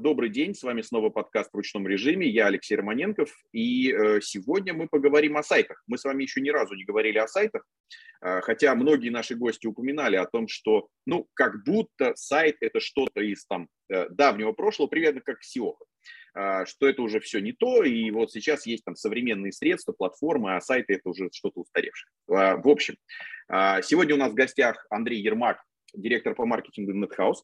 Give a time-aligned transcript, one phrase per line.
[0.00, 2.26] Добрый день, с вами снова подкаст в ручном режиме.
[2.26, 5.82] Я Алексей Романенков, и э, сегодня мы поговорим о сайтах.
[5.86, 7.66] Мы с вами еще ни разу не говорили о сайтах,
[8.22, 13.20] э, хотя многие наши гости упоминали о том, что, ну, как будто сайт это что-то
[13.20, 15.74] из там э, давнего прошлого, примерно как SEO,
[16.32, 20.60] что это уже все не то, и вот сейчас есть там современные средства, платформы, а
[20.62, 22.08] сайты это уже что-то устаревшее.
[22.28, 22.94] В общем,
[23.50, 25.60] сегодня у нас в гостях Андрей Ермак,
[25.92, 27.42] директор по маркетингу NetHouse.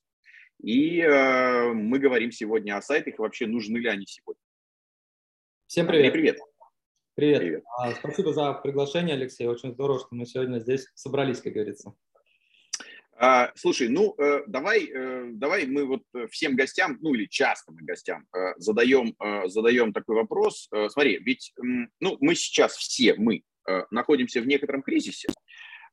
[0.62, 4.40] И э, мы говорим сегодня о сайтах и вообще нужны ли они сегодня.
[5.66, 6.06] Всем привет.
[6.06, 6.38] Андрей, привет.
[7.14, 7.40] Привет.
[7.40, 7.64] привет.
[7.78, 9.46] А, спасибо за приглашение, Алексей.
[9.46, 11.94] Очень здорово, что мы сегодня здесь собрались, как говорится.
[13.18, 18.26] А, слушай, ну э, давай, э, давай мы вот всем гостям, ну или частым гостям
[18.34, 20.68] э, задаем, э, задаем такой вопрос.
[20.72, 21.62] Э, смотри, ведь э,
[22.00, 25.28] ну мы сейчас все мы э, находимся в некотором кризисе,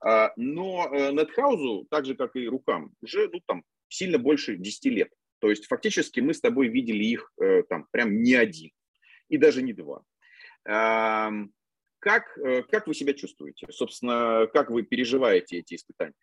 [0.06, 4.86] э, но э, NetHouse, так же как и рукам, уже ну там сильно больше 10
[4.86, 5.10] лет.
[5.40, 8.72] То есть фактически мы с тобой видели их э, там прям не один
[9.30, 10.04] и даже не два.
[12.04, 13.66] Как, э, как вы себя чувствуете?
[13.72, 16.14] Собственно, как вы переживаете эти испытания?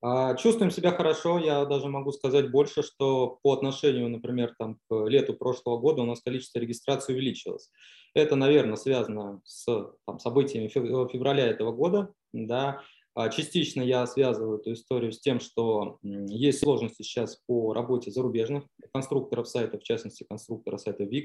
[0.00, 1.40] А, чувствуем себя хорошо.
[1.40, 6.06] Я даже могу сказать больше, что по отношению, например, там, к лету прошлого года у
[6.06, 7.70] нас количество регистраций увеличилось.
[8.14, 9.66] Это, наверное, связано с
[10.06, 12.12] там, событиями февраля этого года.
[12.32, 12.80] Да.
[13.14, 18.64] А, частично я связываю эту историю с тем, что есть сложности сейчас по работе зарубежных
[18.92, 21.24] конструкторов сайта, в частности конструктора сайта VIX,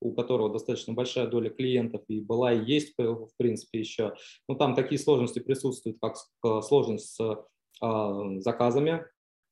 [0.00, 4.14] у которого достаточно большая доля клиентов и была и есть в принципе еще.
[4.48, 6.16] Но там такие сложности присутствуют, как
[6.64, 7.46] сложность с
[7.80, 9.04] а, заказами,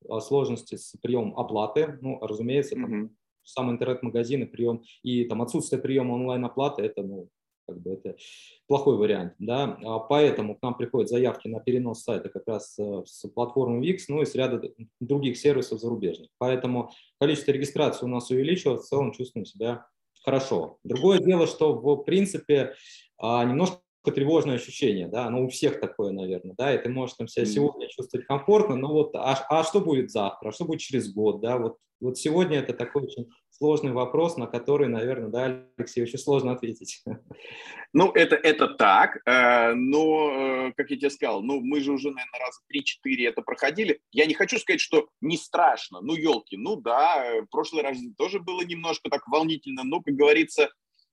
[0.08, 5.82] а, сложности с приемом оплаты, ну, разумеется, там, сам интернет-магазин и прием, и там отсутствие
[5.82, 7.28] приема онлайн-оплаты, это, ну,
[7.66, 8.16] как бы это
[8.66, 9.34] плохой вариант.
[9.38, 9.78] Да?
[9.84, 13.98] А поэтому к нам приходят заявки на перенос сайта как раз э, с платформы VIX,
[14.08, 14.62] ну и с ряда
[15.00, 16.30] других сервисов зарубежных.
[16.38, 16.90] Поэтому
[17.20, 19.86] количество регистраций у нас увеличилось, в целом чувствуем себя
[20.24, 20.78] хорошо.
[20.84, 22.74] Другое дело, что в принципе
[23.18, 23.80] а, немножко
[24.10, 27.88] тревожное ощущение, да, ну у всех такое, наверное, да, и ты можешь там себя сегодня
[27.88, 31.58] чувствовать комфортно, но вот, а, а что будет завтра, а что будет через год, да,
[31.58, 33.28] вот, вот сегодня это такой очень
[33.62, 37.04] сложный вопрос, на который, наверное, да, Алексей, очень сложно ответить.
[37.94, 42.08] Ну, это, это так, э, но, э, как я тебе сказал, ну, мы же уже,
[42.08, 44.00] наверное, раза 3-4 это проходили.
[44.10, 48.40] Я не хочу сказать, что не страшно, ну, елки, ну да, в прошлый раз тоже
[48.40, 50.70] было немножко так волнительно, но, как говорится,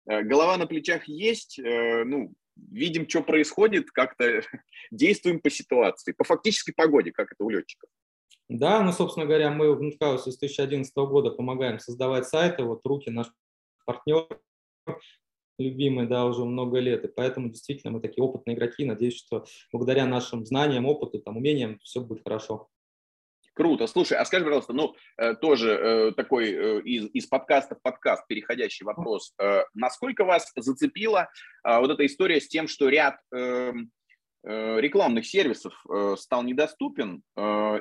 [0.09, 2.33] э, голова на плечах есть, ну,
[2.71, 4.41] видим, что происходит, как-то
[4.91, 7.89] действуем по ситуации, по фактической погоде, как это у летчиков.
[8.49, 12.63] Да, ну, собственно говоря, мы в Нетхаусе с 2011 года помогаем создавать сайты.
[12.63, 13.27] Вот руки наш
[13.85, 14.27] партнер,
[15.59, 17.05] любимый, да, уже много лет.
[17.05, 18.85] И поэтому действительно мы такие опытные игроки.
[18.85, 22.69] Надеюсь, что благодаря нашим знаниям, опыту, там, умениям все будет хорошо.
[23.59, 23.87] Круто.
[23.87, 28.25] Слушай, а скажи, пожалуйста, ну, э, тоже э, такой э, из, из подкаста в подкаст
[28.25, 29.35] переходящий вопрос.
[29.73, 31.27] Насколько вас зацепила
[31.65, 33.91] вот эта история с тем, что ряд эм,
[34.45, 35.73] рекламных сервисов
[36.17, 37.21] стал недоступен.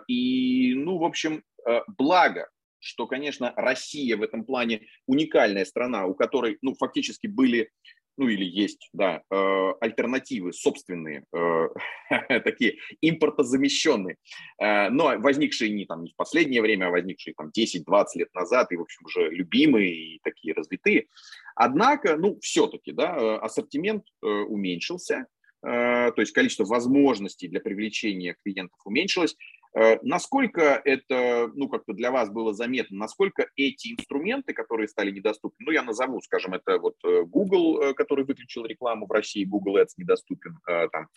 [0.08, 1.44] И, ну, в общем,
[1.86, 2.48] благо,
[2.80, 7.70] что, конечно, Россия в этом плане уникальная страна, у которой, ну, фактически были,
[8.18, 9.22] ну, или есть, да,
[9.80, 11.24] альтернативы собственные,
[12.44, 14.16] такие импортозамещенные,
[14.58, 18.76] но возникшие не, там, не в последнее время, а возникшие там 10-20 лет назад, и,
[18.76, 21.06] в общем, уже любимые и такие развитые.
[21.54, 25.26] Однако, ну, все-таки, да, ассортимент уменьшился,
[25.66, 29.36] Э, то есть количество возможностей для привлечения клиентов уменьшилось.
[29.74, 35.66] Э, насколько это, ну, как-то для вас было заметно, насколько эти инструменты, которые стали недоступны,
[35.66, 39.94] ну, я назову, скажем, это вот э, Google, который выключил рекламу в России, Google Ads
[39.96, 41.08] недоступен, там,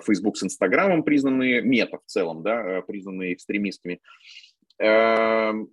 [0.00, 4.00] Facebook с Инстаграмом признанные, мета в целом, да, признанные экстремистами.
[4.78, 5.68] Эм,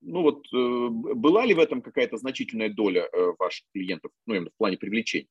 [0.00, 4.76] ну вот, была ли в этом какая-то значительная доля ваших клиентов, ну, именно в плане
[4.76, 5.28] привлечения?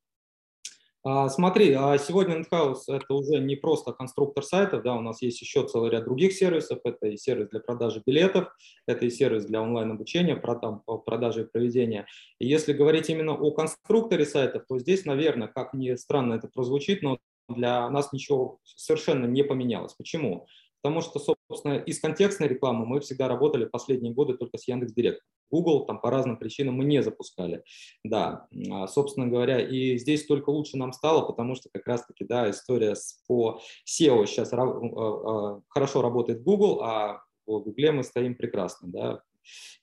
[1.07, 5.39] А, смотри, а сегодня NetHouse это уже не просто конструктор сайтов, да, у нас есть
[5.39, 6.79] еще целый ряд других сервисов.
[6.83, 8.47] Это и сервис для продажи билетов,
[8.88, 12.07] это и сервис для онлайн-обучения, продажи и проведения.
[12.40, 17.03] И если говорить именно о конструкторе сайтов, то здесь, наверное, как ни странно это прозвучит,
[17.03, 17.19] но
[17.49, 19.93] для нас ничего совершенно не поменялось.
[19.93, 20.47] Почему?
[20.81, 25.22] Потому что, собственно, из контекстной рекламы мы всегда работали последние годы только с Яндекс.Директ.
[25.52, 27.64] Google там по разным причинам мы не запускали.
[28.03, 32.50] Да, а, собственно говоря, и здесь только лучше нам стало, потому что как раз-таки, да,
[32.50, 38.36] история с, по SEO сейчас а, а, хорошо работает Google, а в Google мы стоим
[38.36, 39.22] прекрасно, да,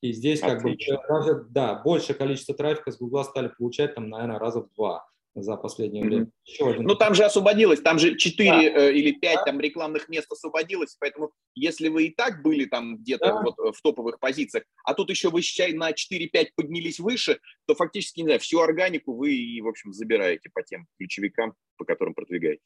[0.01, 0.97] и здесь Отлично.
[0.99, 4.73] как бы даже, да, большее количество трафика с Google стали получать там, наверное, раза в
[4.75, 6.07] два за последнее mm-hmm.
[6.07, 6.31] время.
[6.45, 6.83] Еще один.
[6.85, 8.63] Ну, там же освободилось, там же 4 да.
[8.63, 9.45] э, или 5 да.
[9.45, 13.43] там рекламных мест освободилось, поэтому если вы и так были там где-то да.
[13.43, 18.21] вот в топовых позициях, а тут еще вы считай, на 4-5 поднялись выше, то фактически,
[18.21, 22.63] не знаю, всю органику вы, в общем, забираете по тем ключевикам, по которым продвигаете.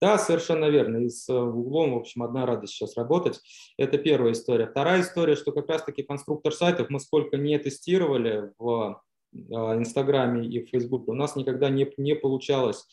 [0.00, 1.04] Да, совершенно верно.
[1.04, 3.40] И с углом, в общем, одна радость сейчас работать.
[3.76, 4.66] Это первая история.
[4.66, 10.68] Вторая история, что как раз-таки конструктор сайтов мы сколько не тестировали в Инстаграме и в
[10.70, 12.86] Фейсбуке, у нас никогда не, не получалось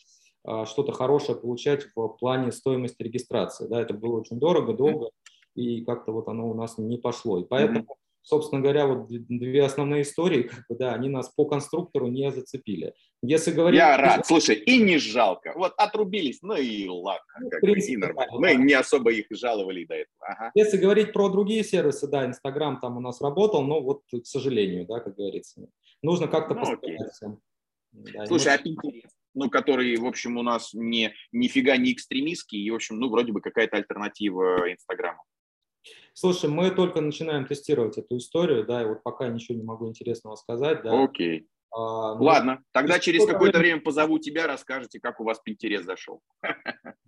[0.44, 3.66] а, что-то хорошее получать в плане стоимости регистрации.
[3.66, 5.10] Да, это было очень дорого, долго,
[5.54, 7.40] и как-то вот оно у нас не пошло.
[7.40, 7.98] И поэтому
[8.28, 12.92] собственно говоря, вот две основные истории, как бы, да, они нас по конструктору не зацепили.
[13.22, 13.78] Если говорить...
[13.78, 15.52] Я рад, слушай, и не жалко.
[15.56, 18.32] Вот отрубились, ну и ладно, ну, как принципе, бы, и нормально.
[18.32, 18.62] Да, Мы да.
[18.62, 20.16] не особо их жаловали до этого.
[20.20, 20.50] Ага.
[20.54, 24.86] Если говорить про другие сервисы, да, Инстаграм там у нас работал, но вот, к сожалению,
[24.86, 25.66] да, как говорится,
[26.02, 27.38] нужно как-то ну, постараться.
[27.92, 29.08] Да, слушай, а Pinterest?
[29.34, 33.32] ну, который, в общем, у нас не нифига не экстремистский, и, в общем, ну, вроде
[33.32, 35.22] бы какая-то альтернатива Инстаграму.
[36.12, 40.34] Слушай, мы только начинаем тестировать эту историю, да, и вот пока ничего не могу интересного
[40.34, 41.04] сказать, да.
[41.04, 41.46] Окей.
[41.70, 46.20] А, ну, Ладно, тогда через какое-то время позову тебя, расскажете, как у вас Pinterest зашел.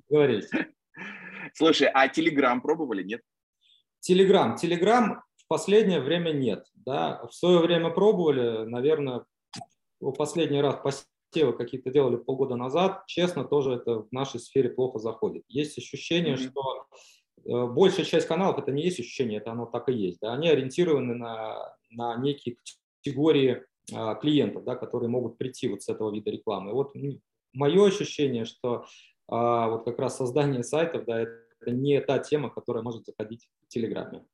[0.08, 0.69] Говорите.
[1.54, 3.22] Слушай, а Telegram пробовали, нет?
[4.08, 6.67] Telegram в последнее время нет.
[6.75, 7.26] Да?
[7.26, 9.25] В свое время пробовали, наверное,
[10.00, 13.02] в последний раз посевы какие-то делали полгода назад.
[13.06, 15.44] Честно, тоже это в нашей сфере плохо заходит.
[15.49, 16.50] Есть ощущение, mm-hmm.
[16.50, 16.87] что
[17.47, 20.19] Э, большая часть каналов это не есть ощущение, это оно так и есть.
[20.20, 20.35] Да?
[20.35, 22.56] Они ориентированы на, на некие
[23.02, 26.73] категории а, клиентов, да, которые могут прийти вот с этого вида рекламы.
[26.73, 26.94] Вот
[27.52, 28.85] мое ощущение, что
[29.26, 33.69] а, вот как раз создание сайтов, да, это не та тема, которая может заходить в
[33.69, 34.25] Телеграме.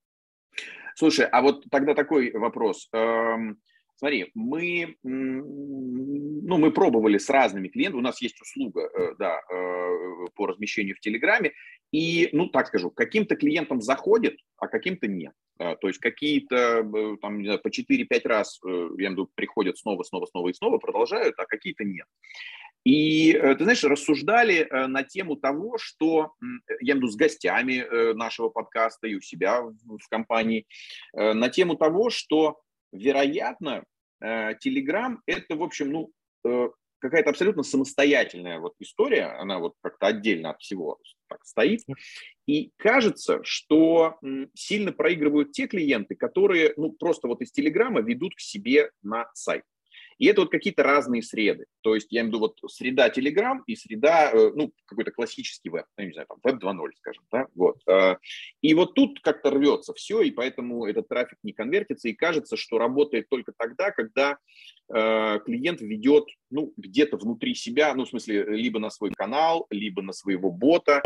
[0.97, 2.89] Слушай, а вот тогда такой вопрос.
[2.95, 3.59] Эм,
[3.97, 10.27] смотри, мы, ну, мы пробовали с разными клиентами, у нас есть услуга э, да, э,
[10.35, 11.53] по размещению в Телеграме,
[11.93, 15.35] и, ну, так скажу, каким-то клиентам заходит, а каким-то нет.
[15.59, 20.03] А, то есть какие-то э, там, знаю, по 4-5 раз, э, я имею приходят снова,
[20.03, 22.07] снова, снова и снова, продолжают, а какие-то нет.
[22.87, 26.35] И, э, ты знаешь, рассуждали на тему того, что,
[26.81, 30.67] я имею в виду, с гостями нашего подкаста и у себя в компании,
[31.13, 32.61] на тему того, что,
[32.93, 33.85] вероятно,
[34.23, 40.61] Telegram– это, в общем, ну, какая-то абсолютно самостоятельная вот история, она вот как-то отдельно от
[40.61, 41.83] всего так стоит.
[42.47, 44.19] И кажется, что
[44.55, 49.65] сильно проигрывают те клиенты, которые ну, просто вот из Телеграма ведут к себе на сайт.
[50.19, 51.67] И это вот какие-то разные среды.
[51.83, 55.69] То есть я имею в виду вот среда Telegram и среда, э, ну, какой-то классический
[55.69, 57.81] веб, ну, не знаю, там, веб 2.0, скажем, да, вот.
[57.87, 58.17] Э,
[58.63, 62.79] и вот тут как-то рвется все, и поэтому этот трафик не конвертится, и кажется, что
[62.79, 64.39] работает только тогда, когда
[64.89, 70.03] э, клиент ведет, ну, где-то внутри себя, ну, в смысле, либо на свой канал, либо
[70.03, 71.03] на своего бота,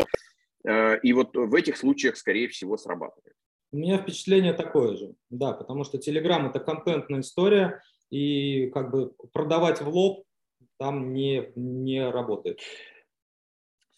[0.63, 3.33] и вот в этих случаях, скорее всего, срабатывает.
[3.73, 7.81] У меня впечатление такое же, да, потому что Telegram– это контентная история,
[8.11, 10.25] и как бы продавать в лоб
[10.77, 12.59] там не, не работает.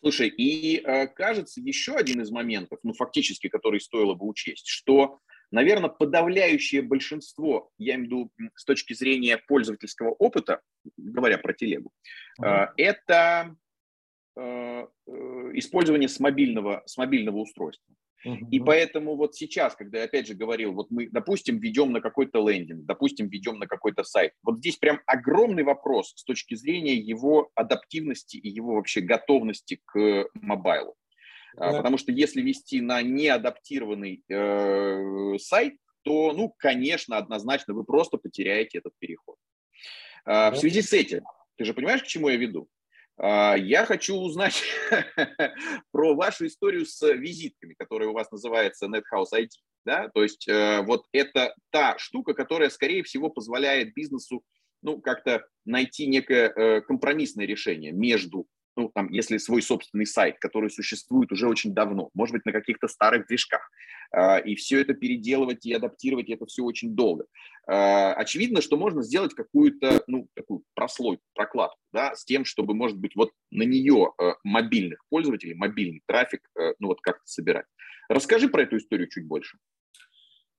[0.01, 5.19] Слушай, и э, кажется, еще один из моментов, ну, фактически, который стоило бы учесть, что,
[5.49, 10.61] наверное, подавляющее большинство, я имею в виду с точки зрения пользовательского опыта,
[10.97, 11.91] говоря про телегу,
[12.43, 13.55] э, это
[14.35, 14.87] э,
[15.53, 17.95] использование с мобильного, с мобильного устройства.
[18.23, 22.47] И поэтому вот сейчас, когда я опять же говорил, вот мы, допустим, ведем на какой-то
[22.47, 27.49] лендинг, допустим, ведем на какой-то сайт, вот здесь прям огромный вопрос с точки зрения его
[27.55, 30.95] адаптивности и его вообще готовности к мобайлу.
[31.57, 31.77] А, да.
[31.77, 38.79] Потому что если вести на неадаптированный э, сайт, то, ну, конечно, однозначно вы просто потеряете
[38.79, 39.35] этот переход.
[40.25, 41.23] Э, В связи с этим,
[41.57, 42.67] ты же понимаешь, к чему я веду?
[43.17, 44.63] А, я хочу узнать
[45.91, 49.49] про вашу историю с визитками, которая у вас называется NetHouse ID.
[49.85, 50.09] Да?
[50.13, 54.43] То есть э, вот это та штука, которая, скорее всего, позволяет бизнесу
[54.81, 60.69] ну, как-то найти некое э, компромиссное решение между ну, там, если свой собственный сайт, который
[60.69, 63.69] существует уже очень давно, может быть, на каких-то старых движках,
[64.11, 67.25] а, и все это переделывать и адаптировать, это все очень долго.
[67.67, 72.97] А, очевидно, что можно сделать какую-то, ну, такую прослойку, прокладку, да, с тем, чтобы, может
[72.97, 77.65] быть, вот на нее э, мобильных пользователей, мобильный трафик, э, ну, вот как-то собирать.
[78.09, 79.57] Расскажи про эту историю чуть больше.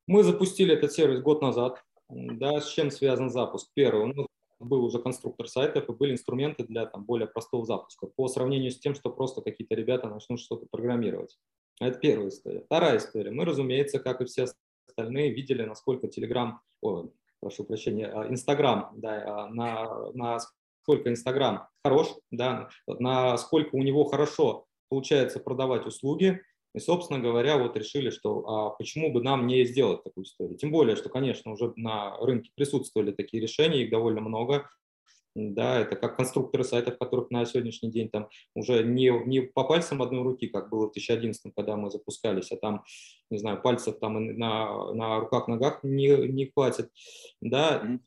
[0.07, 1.83] Мы запустили этот сервис год назад.
[2.09, 3.71] Да, с чем связан запуск?
[3.75, 4.27] Первое, нас
[4.61, 8.79] был уже конструктор сайтов и были инструменты для там, более простого запуска по сравнению с
[8.79, 11.39] тем, что просто какие-то ребята начнут что-то программировать.
[11.81, 12.61] Это первая история.
[12.61, 13.31] Вторая история.
[13.31, 14.47] Мы, разумеется, как и все
[14.87, 17.09] остальные, видели, насколько Telegram, о,
[17.41, 20.39] прошу прощения, Instagram да, а, на, на
[20.87, 26.43] насколько Инстаграм хорош, да, насколько у него хорошо получается продавать услуги,
[26.75, 30.59] и, собственно говоря, вот решили, что а почему бы нам не сделать такую историю.
[30.59, 34.69] Тем более, что, конечно, уже на рынке присутствовали такие решения, их довольно много.
[35.37, 40.01] Да, это как конструкторы сайтов, которых на сегодняшний день там уже не, не по пальцам
[40.01, 42.85] одной руки, как было в 2011, когда мы запускались, а там,
[43.31, 46.89] не знаю, пальцев там на, на руках-ногах не, не хватит.
[47.41, 47.99] Да,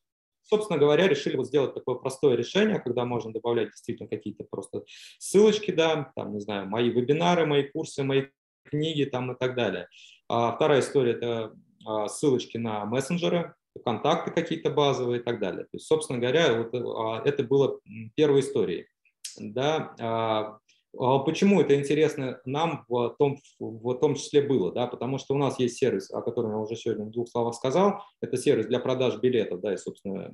[0.44, 4.84] собственно говоря, решили вот сделать такое простое решение, когда можно добавлять действительно какие-то просто
[5.20, 8.28] ссылочки, да, там, не знаю, мои вебинары, мои курсы, мои
[8.70, 9.88] книги там и так далее.
[10.30, 11.54] А вторая история– это
[11.86, 15.64] а, ссылочки на мессенджеры, контакты какие-то базовые и так далее.
[15.64, 17.80] То есть, собственно говоря, вот а, это было
[18.16, 18.88] первой историей.
[19.40, 20.60] Да, а,
[21.26, 24.72] Почему это интересно нам в том, в том числе было?
[24.72, 24.88] Да?
[24.88, 28.02] Потому что у нас есть сервис, о котором я уже сегодня в двух словах сказал.
[28.20, 30.32] Это сервис для продаж билетов, да, и, собственно,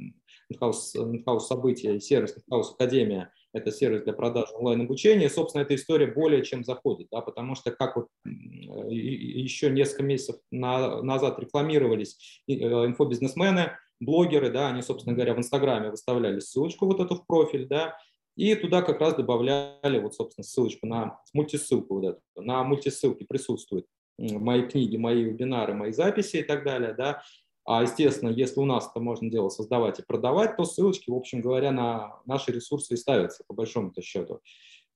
[0.50, 5.30] Нетхаус события, сервис Нетхаус Академия– это сервис для продаж онлайн-обучения.
[5.30, 11.40] Собственно, эта история более чем заходит, да, потому что как вот еще несколько месяцев назад
[11.40, 17.26] рекламировались э, инфобизнесмены, блогеры, да, они, собственно говоря, в Инстаграме выставляли ссылочку вот эту в
[17.26, 17.96] профиль, да,
[18.36, 22.22] и туда как раз добавляли вот, собственно, ссылочку на мультисылку вот эту.
[22.36, 23.86] На мультисылке присутствуют
[24.18, 27.22] мои книги, мои вебинары, мои записи и так далее, да.
[27.66, 31.42] А, естественно, если у нас это можно дело создавать и продавать, то ссылочки, в общем
[31.42, 34.42] говоря, на наши ресурсы и ставятся, по большому-то счету.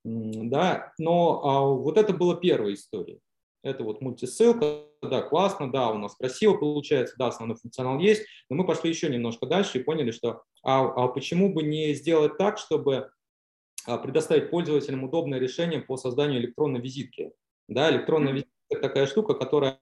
[0.03, 3.19] Да, но а, вот это была первая история.
[3.63, 8.55] Это вот мультисылка, да, классно, да, у нас красиво получается, да, основной функционал есть, но
[8.55, 12.57] мы пошли еще немножко дальше и поняли, что а, а почему бы не сделать так,
[12.57, 13.09] чтобы
[13.85, 17.31] а, предоставить пользователям удобное решение по созданию электронной визитки.
[17.67, 19.79] Да, электронная визитка– это такая штука, которая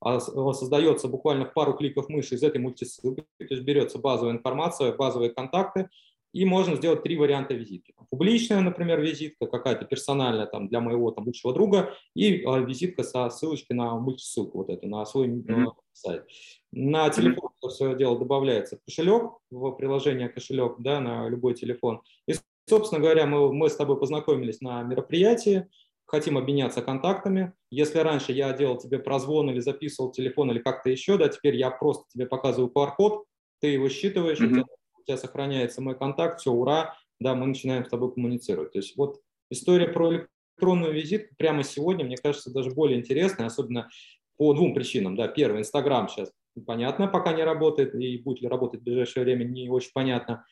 [0.00, 4.94] а, создается буквально в пару кликов мыши из этой мультисылки, то есть берется базовая информация,
[4.94, 5.88] базовые контакты,
[6.32, 7.94] и можно сделать три варианта визитки.
[8.10, 13.30] Публичная, например, визитка, какая-то персональная там, для моего там, лучшего друга, и а, визитка со
[13.30, 15.72] ссылочкой на мультисылку, вот эту, на свой mm-hmm.
[15.92, 16.24] сайт.
[16.72, 17.68] На телефон mm-hmm.
[17.68, 22.02] все дело добавляется кошелек в приложение кошелек, да, на любой телефон.
[22.26, 22.34] И
[22.66, 25.68] Собственно говоря, мы, мы с тобой познакомились на мероприятии,
[26.14, 27.52] хотим обменяться контактами.
[27.70, 31.70] Если раньше я делал тебе прозвон или записывал телефон или как-то еще, да, теперь я
[31.70, 33.24] просто тебе показываю QR-код,
[33.60, 34.46] ты его считываешь, mm-hmm.
[34.46, 34.64] у, тебя,
[34.98, 38.72] у тебя сохраняется мой контакт, все, ура, да, мы начинаем с тобой коммуницировать.
[38.72, 43.88] То есть вот история про электронную визитку прямо сегодня, мне кажется, даже более интересная, особенно
[44.36, 45.16] по двум причинам.
[45.16, 45.28] Да.
[45.28, 46.30] Первый, Инстаграм сейчас
[46.66, 50.44] понятно, пока не работает, и будет ли работать в ближайшее время, не очень понятно.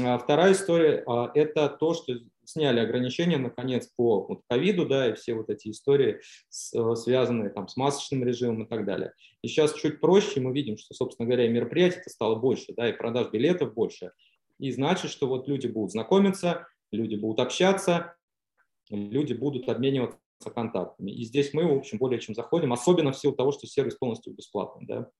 [0.00, 2.14] А вторая история а,– это то, что
[2.44, 8.24] сняли ограничения, наконец, по ковиду, да, и все вот эти истории, связанные там с масочным
[8.24, 9.12] режимом и так далее.
[9.42, 13.30] И сейчас чуть проще, мы видим, что, собственно говоря, мероприятий стало больше, да, и продаж
[13.30, 14.12] билетов больше.
[14.58, 18.14] И значит, что вот люди будут знакомиться, люди будут общаться,
[18.90, 20.18] люди будут обмениваться
[20.54, 21.10] контактами.
[21.10, 24.34] И здесь мы, в общем, более чем заходим, особенно в силу того, что сервис полностью
[24.34, 25.10] бесплатный, да.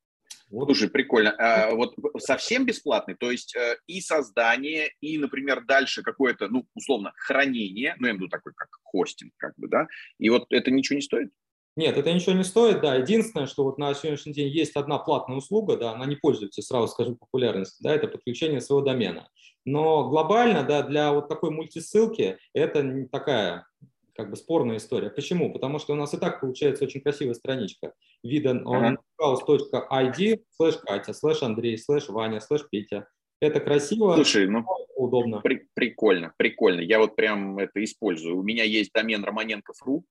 [0.52, 0.66] Вот.
[0.66, 1.34] Слушай, прикольно.
[1.38, 7.12] А, вот совсем бесплатный, то есть э, и создание, и, например, дальше какое-то, ну, условно,
[7.16, 10.70] хранение, ну, я имею в виду такой, как хостинг, как бы, да, и вот это
[10.70, 11.30] ничего не стоит?
[11.74, 12.96] Нет, это ничего не стоит, да.
[12.96, 16.88] Единственное, что вот на сегодняшний день есть одна платная услуга, да, она не пользуется, сразу
[16.88, 19.28] скажу, популярностью, да, это подключение своего домена.
[19.64, 23.66] Но глобально, да, для вот такой мультисылки это такая
[24.14, 25.10] как бы спорная история.
[25.10, 25.52] Почему?
[25.52, 27.92] Потому что у нас и так получается очень красивая страничка.
[28.22, 33.08] В виде Nethouse.id слэш Катя, слэш Андрей, слэш Ваня, слэш Петя.
[33.40, 34.64] Это красиво, Слушай, ну,
[34.94, 35.40] удобно.
[35.40, 36.80] При, прикольно, прикольно.
[36.80, 38.38] Я вот прям это использую.
[38.38, 40.04] У меня есть домен романенков.ру.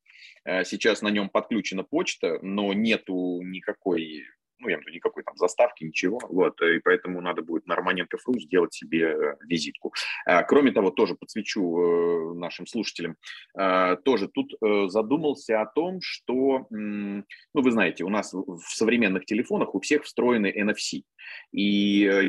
[0.43, 4.25] Э, сейчас на нем подключена почта, но нету никакой
[4.61, 8.73] ну, я имею никакой там заставки, ничего, вот, и поэтому надо будет на романенков.ру сделать
[8.73, 9.93] себе э, визитку.
[10.25, 13.15] А, кроме того, тоже подсвечу э, нашим слушателям,
[13.55, 19.25] а, тоже тут э, задумался о том, что, ну, вы знаете, у нас в современных
[19.25, 21.03] телефонах у всех встроены NFC,
[21.51, 21.59] и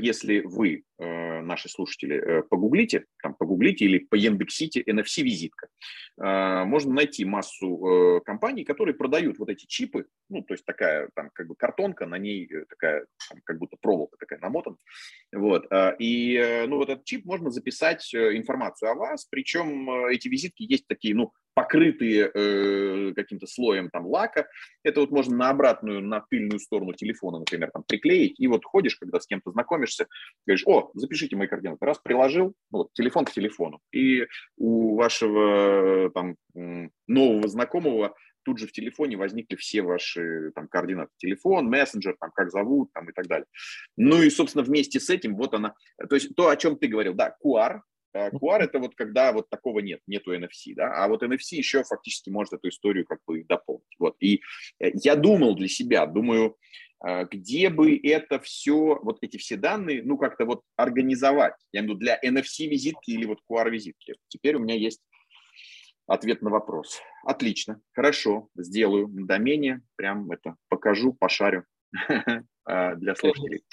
[0.03, 5.69] если вы, наши слушатели, погуглите, там, погуглите или по Яндексите NFC-визитка,
[6.19, 11.47] можно найти массу компаний, которые продают вот эти чипы, ну, то есть такая там как
[11.47, 13.07] бы картонка, на ней э, такая,
[13.45, 14.77] как будто проволока такая намотана.
[15.33, 15.67] Вот.
[15.71, 20.29] А, и, э, ну, вот этот чип можно записать э, информацию о вас, причем эти
[20.29, 24.49] визитки есть такие, ну, покрытые э, каким-то слоем там лака.
[24.83, 28.41] Это вот можно на обратную, на тыльную сторону телефона, например, там приклеить.
[28.41, 30.07] И вот ходишь, когда с кем-то знакомишься,
[30.47, 31.85] говоришь, о, запишите мои координаты.
[31.85, 33.81] Раз приложил, ну, вот, телефон к телефону.
[33.93, 34.27] И
[34.57, 36.37] у вашего там
[37.07, 41.13] нового знакомого тут же в телефоне возникли все ваши там, координаты.
[41.17, 43.47] Телефон, мессенджер, там, как зовут там, и так далее.
[43.97, 45.75] Ну и, собственно, вместе с этим вот она,
[46.09, 47.81] то есть то, о чем ты говорил, да, QR,
[48.15, 52.29] QR это вот когда вот такого нет, нету NFC, да, а вот NFC еще фактически
[52.29, 53.97] может эту историю как бы дополнить.
[53.99, 54.43] Вот, и
[54.79, 56.57] я думал для себя, думаю,
[57.31, 61.97] где бы это все, вот эти все данные, ну, как-то вот организовать, я имею в
[61.97, 64.15] виду для NFC-визитки или вот QR-визитки.
[64.29, 65.01] Теперь у меня есть
[66.07, 67.01] ответ на вопрос.
[67.25, 71.65] Отлично, хорошо, сделаю на домене, прям это покажу, пошарю
[72.67, 73.65] для слушателей.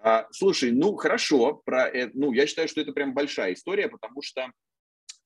[0.00, 4.52] А, слушай, ну хорошо, про, ну я считаю, что это прям большая история, потому что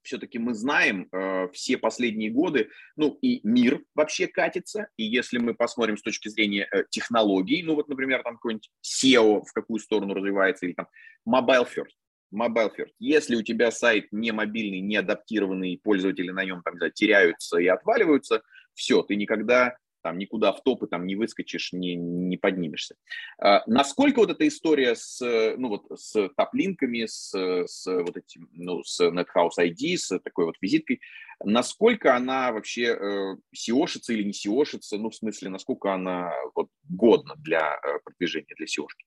[0.02, 5.54] все-таки мы знаем э, все последние годы, ну и мир вообще катится, и если мы
[5.54, 10.14] посмотрим с точки зрения э, технологий, ну вот, например, там какой-нибудь SEO в какую сторону
[10.14, 10.88] развивается, или там
[11.28, 11.94] mobile first,
[12.33, 12.93] mobile first.
[12.99, 18.43] Если у тебя сайт не мобильный, не адаптированный, пользователи на нем там, теряются и отваливаются,
[18.75, 22.97] все, ты никогда там никуда в топы там не выскочишь, не, не поднимешься.
[23.39, 25.21] А, насколько вот эта история с,
[25.57, 30.57] ну вот, с топлинками, с, с вот этим, ну, с NetHouse ID, с такой вот
[30.61, 31.01] визиткой,
[31.43, 37.77] насколько она вообще э, или не SEOшится, ну, в смысле, насколько она вот, годна для
[37.83, 39.07] э, продвижения, для SEOшки?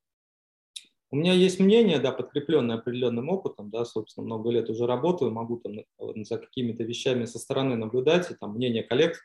[1.16, 5.56] У меня есть мнение, да, подкрепленное определенным опытом, да, собственно, много лет уже работаю, могу
[5.56, 9.22] там за какими-то вещами со стороны наблюдать, и там мнение коллег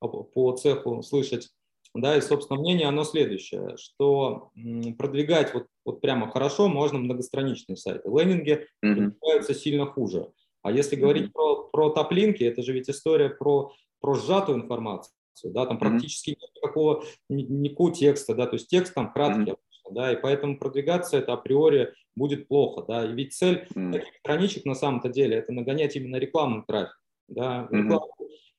[0.00, 1.50] по цеху слышать.
[1.94, 4.52] Да, и, собственно, мнение оно следующее, что
[4.96, 8.08] продвигать вот, вот прямо хорошо можно многостраничные сайты.
[8.08, 9.56] Лендинги продвигаются mm-hmm.
[9.56, 10.32] сильно хуже.
[10.62, 11.00] А если mm-hmm.
[11.02, 13.70] говорить про, про топлинки, это же ведь история про,
[14.00, 15.12] про сжатую информацию,
[15.44, 15.80] да, там mm-hmm.
[15.80, 19.58] практически нет никакого, никакого текста, да, то есть текст там краткий, mm-hmm.
[19.90, 23.92] Да, и поэтому продвигаться это априори будет плохо, да, и ведь цель mm-hmm.
[23.92, 28.14] таких страничек на самом-то деле это нагонять именно рекламный трафик, да, рекламу,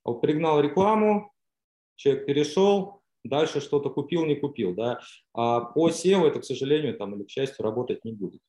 [0.06, 0.20] mm-hmm.
[0.22, 1.34] пригнал рекламу,
[1.96, 5.00] человек перешел, дальше что-то купил, не купил, да.
[5.34, 8.42] А по SEO это, к сожалению, там или к счастью, работать не будет.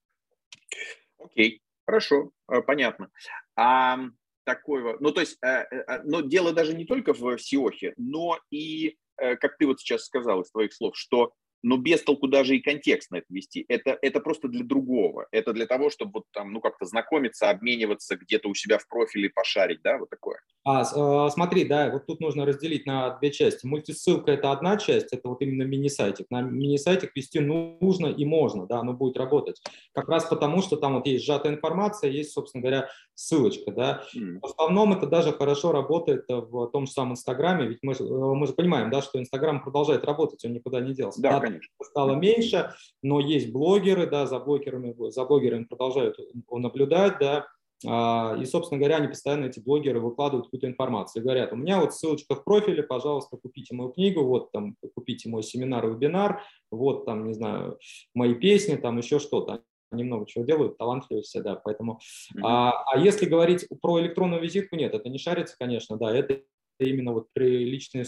[1.19, 3.11] Окей, хорошо, э, понятно.
[3.57, 3.99] А
[4.45, 8.97] такой, ну то есть, э, э, но дело даже не только в SEO, но и,
[9.17, 11.33] как ты вот сейчас сказал из твоих слов, что
[11.67, 13.65] но без толку даже и контекст на это вести.
[13.69, 15.27] Это, это просто для другого.
[15.33, 19.31] Это для того, чтобы вот там, ну, как-то знакомиться, обмениваться где-то у себя в профиле,
[19.31, 20.39] пошарить, да, вот такое.
[20.65, 23.67] А, э, смотри, да, вот тут нужно разделить на две части.
[23.67, 26.27] Мультисылка– это одна часть, это вот именно мини-сайтик.
[26.31, 29.61] На мини-сайтик вести нужно и можно, да, оно будет работать.
[29.93, 34.05] Как раз потому, что там вот есть сжатая информация, есть, собственно говоря, ссылочка, да.
[34.15, 34.39] Mm.
[34.41, 38.47] В основном это даже хорошо работает в том же самом Инстаграме, ведь мы, э, мы
[38.47, 41.21] же понимаем, да, что Инстаграм продолжает работать, он никуда не делся.
[41.21, 46.19] Да, конечно стало меньше, но есть блогеры, да, за блогерами, за блогерами продолжают
[46.51, 47.47] наблюдать, да,
[47.85, 51.23] а, и, собственно говоря, они постоянно, эти блогеры, выкладывают какую-то информацию.
[51.23, 55.43] Говорят, у меня вот ссылочка в профиле, пожалуйста, купите мою книгу, вот там, купите мой
[55.43, 57.79] семинар, вебинар, вот там, не знаю,
[58.15, 59.63] мои песни, там еще что-то.
[59.91, 62.01] Они много чего делают, талантливые все, да, поэтому...
[62.35, 62.41] Mm-hmm.
[62.43, 66.41] А, а если говорить про электронную визитку, нет, это не шарится, конечно, да, это
[66.81, 68.05] именно вот при личной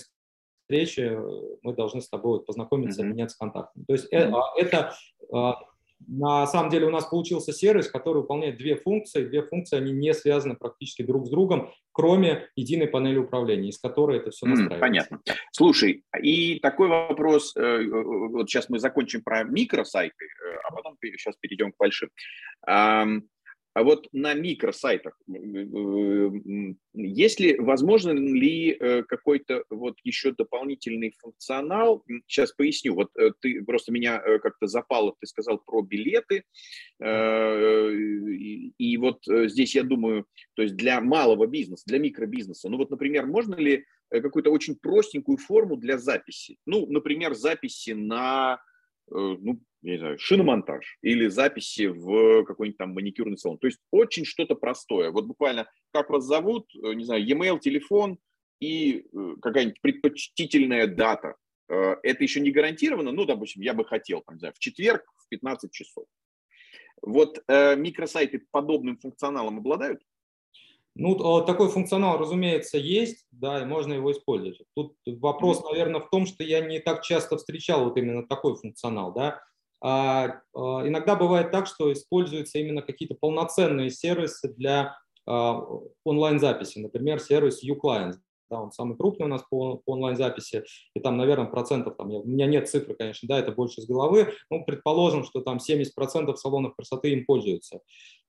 [0.68, 1.18] встрече
[1.62, 3.07] мы должны с тобой познакомиться, mm-hmm.
[3.07, 3.85] обменяться контактами.
[3.87, 4.35] То есть mm-hmm.
[4.57, 4.94] это
[5.33, 5.57] а,
[6.07, 9.24] на самом деле у нас получился сервис, который выполняет две функции.
[9.24, 14.18] Две функции, они не связаны практически друг с другом, кроме единой панели управления, из которой
[14.18, 14.81] это все настраивается.
[14.81, 15.20] Понятно.
[15.52, 21.35] Слушай, и такой вопрос, э, вот сейчас мы закончим про микросайты, э, а потом сейчас
[21.40, 22.11] перейдем к большим.
[23.78, 25.16] А вот на микросайтах,
[26.94, 32.04] есть ли, возможно ли э, какой-то вот еще дополнительный функционал?
[32.26, 32.96] Сейчас поясню.
[32.96, 36.42] Вот э, ты просто меня э, как-то запало, ты сказал про билеты.
[37.00, 43.26] И вот здесь я думаю, то есть для малого бизнеса, для микробизнеса, ну вот, например,
[43.26, 46.56] можно ли какую-то очень простенькую форму для записи?
[46.66, 48.60] Ну, например, записи на
[49.08, 53.58] ну, не знаю, шиномонтаж или записи в какой-нибудь там маникюрный салон.
[53.58, 55.10] То есть очень что-то простое.
[55.10, 58.18] Вот буквально как вас зовут, э, не знаю, e-mail, телефон
[58.60, 61.36] и э, какая-нибудь предпочтительная дата.
[61.68, 65.04] Э, это еще не гарантированно, ну, допустим, я бы хотел, там, не знаю, в четверг
[65.16, 66.06] в 15 часов.
[67.00, 70.02] Вот микросайты подобным функционалом обладают?
[70.96, 74.60] Ну, такой функционал, разумеется, есть, да, и можно его использовать.
[74.74, 79.12] Тут вопрос, наверное, в том, что я не так часто встречал вот именно такой функционал,
[79.12, 79.40] да.
[79.80, 85.62] А, а, иногда бывает так, что используются именно какие-то полноценные сервисы для а,
[86.04, 88.14] онлайн-записи, например, сервис uClient.
[88.50, 90.64] Да, он самый крупный у нас по, по онлайн-записи,
[90.94, 94.32] и там, наверное, процентов, там, у меня нет цифры, конечно, да, это больше с головы,
[94.50, 97.80] ну, предположим, что там 70% салонов красоты им пользуются.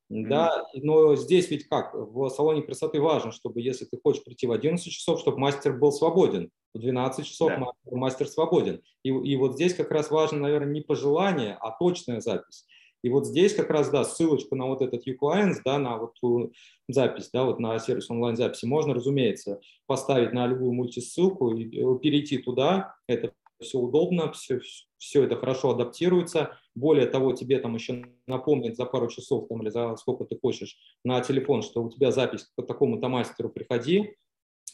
[0.10, 1.93] Да, но здесь ведь как?
[1.93, 5.91] В салоне красоты важно, чтобы если ты хочешь прийти в 11 часов, чтобы мастер был
[5.91, 6.50] свободен.
[6.74, 7.58] В 12 часов да.
[7.58, 8.82] мастер, мастер свободен.
[9.04, 12.65] И, и вот здесь как раз важно, наверное, не пожелание, а точная запись.
[13.02, 16.52] И вот здесь как раз, да, ссылочку на вот этот uClients, да, на вот ту
[16.88, 22.39] запись, да, вот на сервис онлайн-записи можно, разумеется, поставить на любую мультисылку и э, перейти
[22.39, 22.95] туда.
[23.08, 24.60] Это все удобно, все,
[24.98, 26.58] все это хорошо адаптируется.
[26.76, 30.78] Более того, тебе там еще напомнит за пару часов там, или за сколько ты хочешь
[31.04, 34.15] на телефон, что у тебя запись к такому-то мастеру, приходи.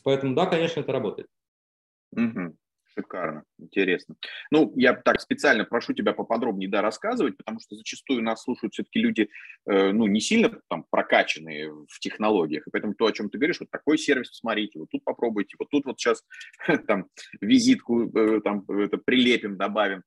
[0.03, 1.27] Поэтому да, конечно, это работает.
[2.11, 2.55] Угу.
[2.97, 4.15] Шикарно, интересно.
[4.51, 8.99] Ну, я так специально прошу тебя поподробнее, да, рассказывать, потому что зачастую нас слушают все-таки
[8.99, 9.29] люди,
[9.65, 13.59] э, ну, не сильно там прокачанные в технологиях, и поэтому то, о чем ты говоришь,
[13.59, 16.23] вот такой сервис посмотрите, вот тут попробуйте, вот тут вот сейчас
[16.87, 17.07] там
[17.41, 20.03] визитку э, там это прилепим, добавим.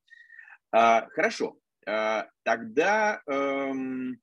[0.72, 4.18] А, хорошо, а, тогда эм,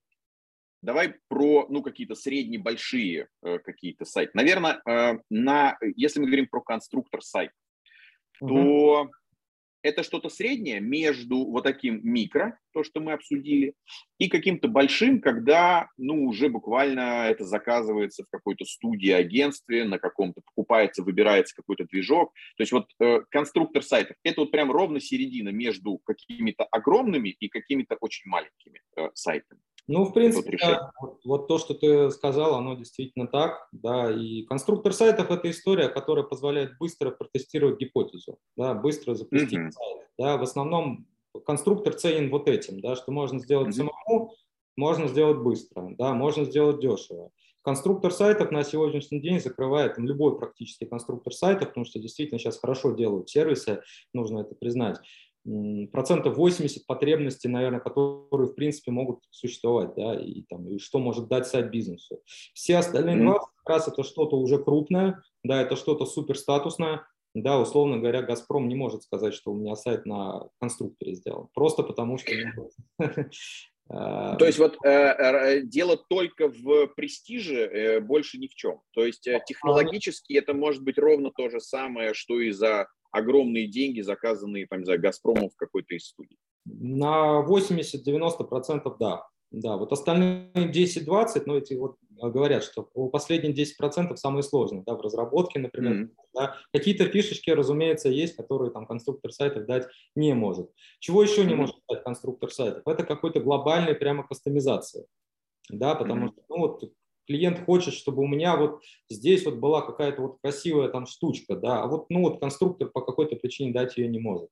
[0.85, 4.31] давай про, ну, какие-то средние, большие э, какие-то сайты.
[4.35, 7.53] Наверное, э, на, если мы говорим про конструктор сайта,
[8.39, 9.09] то
[9.85, 13.75] это что-то среднее между вот таким микро, то, что мы обсудили,
[14.17, 20.41] и каким-то большим, когда, ну, уже буквально это заказывается в какой-то студии, агентстве, на каком-то
[20.41, 22.33] покупается, выбирается какой-то движок.
[22.57, 27.47] То есть вот э, конструктор сайтов– это вот прям ровно середина между какими-то огромными и
[27.47, 29.61] какими-то очень маленькими э, сайтами.
[29.87, 34.41] Ну, в принципе, да, вот, вот то, что ты сказал, оно действительно так, да, и
[34.43, 39.71] конструктор сайтов– это история, которая позволяет быстро протестировать гипотезу, да, быстро запустить mm-hmm.
[39.71, 41.05] сайт, да, в основном
[41.45, 43.89] конструктор ценен вот этим, да, что можно сделать mm-hmm.
[44.07, 44.33] самому,
[44.75, 47.29] можно сделать быстро, да, можно сделать дешево.
[47.61, 52.59] Конструктор сайтов на сегодняшний день закрывает там, любой практически конструктор сайтов, потому что действительно сейчас
[52.59, 53.81] хорошо делают сервисы,
[54.13, 54.97] нужно это признать
[55.91, 61.27] процентов 80 потребностей, наверное, которые, в принципе, могут существовать, да, и, там, и что может
[61.27, 62.19] дать сайт бизнесу.
[62.53, 63.39] Все остальные mm-hmm.
[63.63, 67.05] как раз это что-то уже крупное, да, это что-то супер статусное,
[67.35, 71.83] да, условно говоря, «Газпром» не может сказать, что у меня сайт на конструкторе сделан, просто
[71.83, 72.31] потому что...
[73.87, 78.81] А, То есть вот э, э, дело только в престиже, э, больше ни в чем.
[78.95, 83.67] То есть э, технологически это может быть ровно то же самое, что и за огромные
[83.67, 86.37] деньги, заказанные, там, за Газпромом в какой-то из студий?
[86.65, 89.27] На 80-90% да.
[89.51, 94.95] Да, вот остальные 10-20, ну, эти вот а, говорят, что последние 10% самые сложные, да,
[94.95, 95.93] в разработке, например.
[95.93, 96.09] Mm-hmm.
[96.33, 96.57] Да.
[96.73, 100.69] Какие-то фишечки, разумеется, есть, которые там конструктор сайтов дать не может.
[100.99, 101.47] Чего еще mm-hmm.
[101.47, 102.83] не может дать конструктор сайтов?
[102.85, 105.05] Это какой-то глобальный прямо кастомизация.
[105.69, 106.31] Да, потому mm-hmm.
[106.31, 106.83] что, ну, вот
[107.27, 111.83] клиент хочет, чтобы у меня вот здесь вот была какая-то вот красивая там штучка, да,
[111.83, 114.49] а вот, ну вот конструктор по какой-то причине дать ее не может.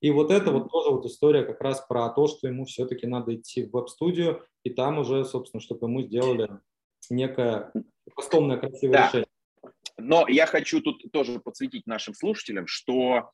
[0.00, 3.34] И вот это вот тоже вот история как раз про то, что ему все-таки надо
[3.34, 6.50] идти в веб-студию, и там уже, собственно, чтобы ему сделали
[7.08, 7.72] некое
[8.14, 9.06] кастомное красивое да.
[9.06, 9.28] решение.
[9.98, 13.30] Но я хочу тут тоже подсветить нашим слушателям, что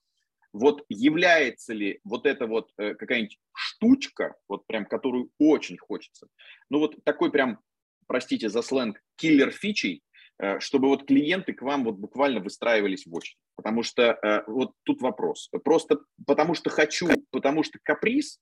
[0.53, 6.29] вот является ли вот эта вот э, какая-нибудь штучка, вот прям которую очень хочется,
[6.71, 7.59] ну вот такой прям
[8.07, 10.03] простите за сленг, киллер-фичей,
[10.38, 13.38] э, чтобы вот клиенты к вам вот буквально выстраивались в очередь.
[13.57, 15.51] Потому что э, вот тут вопрос.
[15.65, 18.41] Просто потому что хочу, потому что каприз,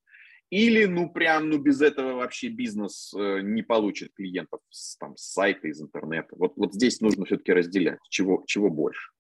[0.51, 5.33] или ну прям ну без этого вообще бизнес э, не получит клиентов с, там, с
[5.33, 6.35] сайта, из интернета.
[6.37, 9.11] Вот, вот здесь нужно все-таки разделять, чего, чего больше.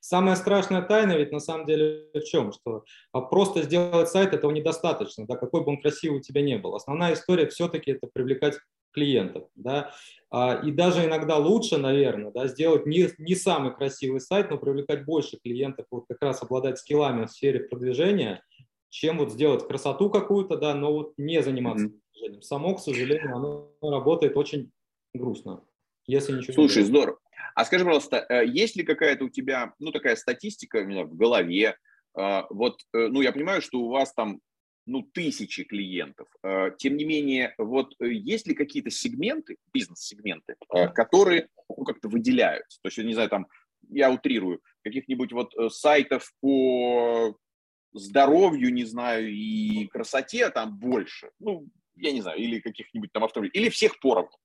[0.00, 2.52] Самая страшная тайна ведь на самом деле в чем?
[2.52, 6.56] Что а, просто сделать сайт этого недостаточно, да, какой бы он красивый у тебя не
[6.56, 6.74] был.
[6.74, 8.58] Основная история все-таки это привлекать
[8.92, 9.48] клиентов.
[9.54, 9.92] Да?
[10.30, 15.04] А, и даже иногда лучше, наверное, да, сделать не, не самый красивый сайт, но привлекать
[15.04, 18.42] больше клиентов, вот как раз обладать скиллами в сфере продвижения,
[18.90, 22.00] чем вот сделать красоту какую-то, да, но вот не заниматься mm-hmm.
[22.12, 22.42] продвижением.
[22.42, 24.70] Само, к сожалению, оно работает очень
[25.14, 25.64] грустно,
[26.06, 27.18] если ничего Слушай, не здорово.
[27.54, 31.14] А скажи, пожалуйста, э, есть ли какая-то у тебя, ну, такая статистика у меня в
[31.16, 31.76] голове,
[32.14, 34.40] а, вот, э, ну, я понимаю, что у вас там
[34.86, 36.28] ну, тысячи клиентов.
[36.42, 42.08] Э, тем не менее, вот э, есть ли какие-то сегменты, бизнес-сегменты, э, которые ну, как-то
[42.08, 42.80] выделяются?
[42.82, 43.46] То есть, я не знаю, там,
[43.88, 47.36] я утрирую, каких-нибудь вот сайтов по
[47.92, 51.66] здоровью, не знаю, и красоте там больше, ну,
[51.96, 54.36] я не знаю, или каких-нибудь там автомобилей, или всех поровну.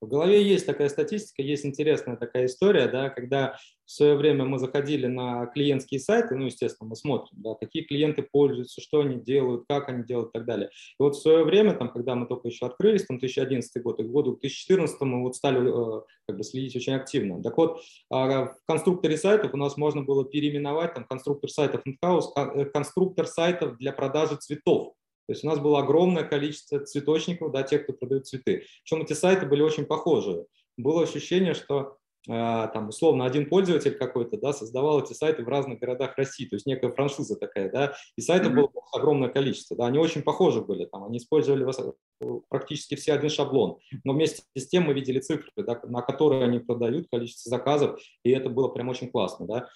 [0.00, 4.58] В голове есть такая статистика, есть интересная такая история, да, когда в свое время мы
[4.58, 9.64] заходили на клиентские сайты, ну, естественно, мы смотрим, да, какие клиенты пользуются, что они делают,
[9.68, 10.70] как они делают и так далее.
[10.98, 14.04] И вот в свое время, там, когда мы только еще открылись, там, 2011 год, и
[14.04, 17.42] к году 2014 мы вот стали э, как бы следить очень активно.
[17.42, 17.80] Так вот,
[18.10, 23.26] а, в конструкторе сайтов у нас можно было переименовать там конструктор сайтов in-house, э, конструктор
[23.26, 24.94] сайтов для продажи цветов.
[25.26, 28.64] То есть у нас было огромное количество цветочников, да, тех, кто продают цветы.
[28.84, 30.44] Причем эти сайты были очень похожи.
[30.76, 35.78] Было ощущение, что а, там, условно, один пользователь какой-то, да, создавал эти сайты в разных
[35.78, 38.54] городах России, то есть некая франшиза такая, да, и сайтов mm-hmm.
[38.54, 41.70] было огромное количество, да, они очень похожи были, там, они использовали
[42.48, 46.60] практически все один шаблон, но вместе с тем мы видели цифры, да, на которые они
[46.60, 49.68] продают, количество заказов, и это было прям очень классно, да.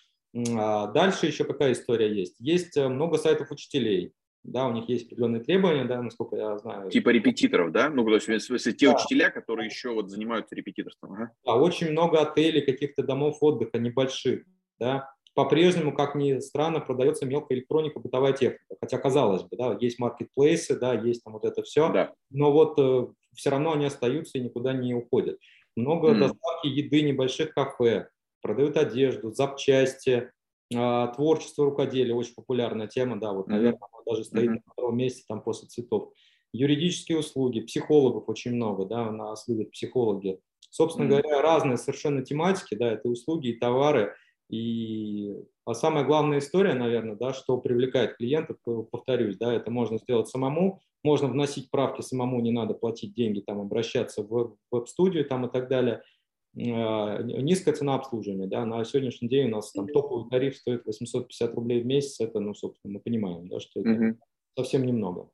[0.57, 2.37] А дальше еще какая история есть?
[2.39, 4.13] Есть э, много сайтов учителей,
[4.51, 6.91] да, у них есть определенные требования, да, насколько я знаю.
[6.91, 7.89] Типа репетиторов, да?
[7.89, 8.97] Ну, то есть, смысле, те да.
[8.97, 11.13] учителя, которые еще вот занимаются репетиторством.
[11.13, 11.33] Ага.
[11.45, 14.45] Да, очень много отелей, каких-то домов отдыха небольших,
[14.79, 15.11] да.
[15.35, 18.75] По-прежнему, как ни странно, продается мелкая электроника, бытовая техника.
[18.81, 22.13] Хотя, казалось бы, да, есть маркетплейсы, да, есть там вот это все, да.
[22.31, 23.07] но вот э,
[23.37, 25.39] все равно они остаются и никуда не уходят.
[25.77, 26.19] Много mm.
[26.19, 28.09] доставки еды небольших кафе,
[28.43, 30.33] продают одежду, запчасти,
[30.75, 33.79] а, творчество, рукоделие, очень популярная тема, да, вот, наверное,
[34.09, 36.13] даже стоит на втором месте там после цветов.
[36.53, 40.41] Юридические услуги, психологов очень много, да, у нас любят психологи.
[40.71, 41.23] Собственно mm-hmm.
[41.23, 44.15] говоря, разные совершенно тематики, да, это услуги и товары.
[44.51, 45.35] И
[45.67, 48.57] а самая главная история, наверное, да, что привлекает клиентов,
[48.91, 53.61] повторюсь, да, это можно сделать самому, можно вносить правки самому, не надо платить деньги, там,
[53.61, 56.03] обращаться в веб-студию там и так далее–
[56.59, 58.47] низкая цена обслуживания.
[58.47, 62.21] Да, на сегодняшний день у нас там топовый тариф стоит 850 рублей в месяц.
[62.21, 64.19] Это, ну, собственно, мы понимаем, да, что это угу.
[64.57, 65.31] совсем немного.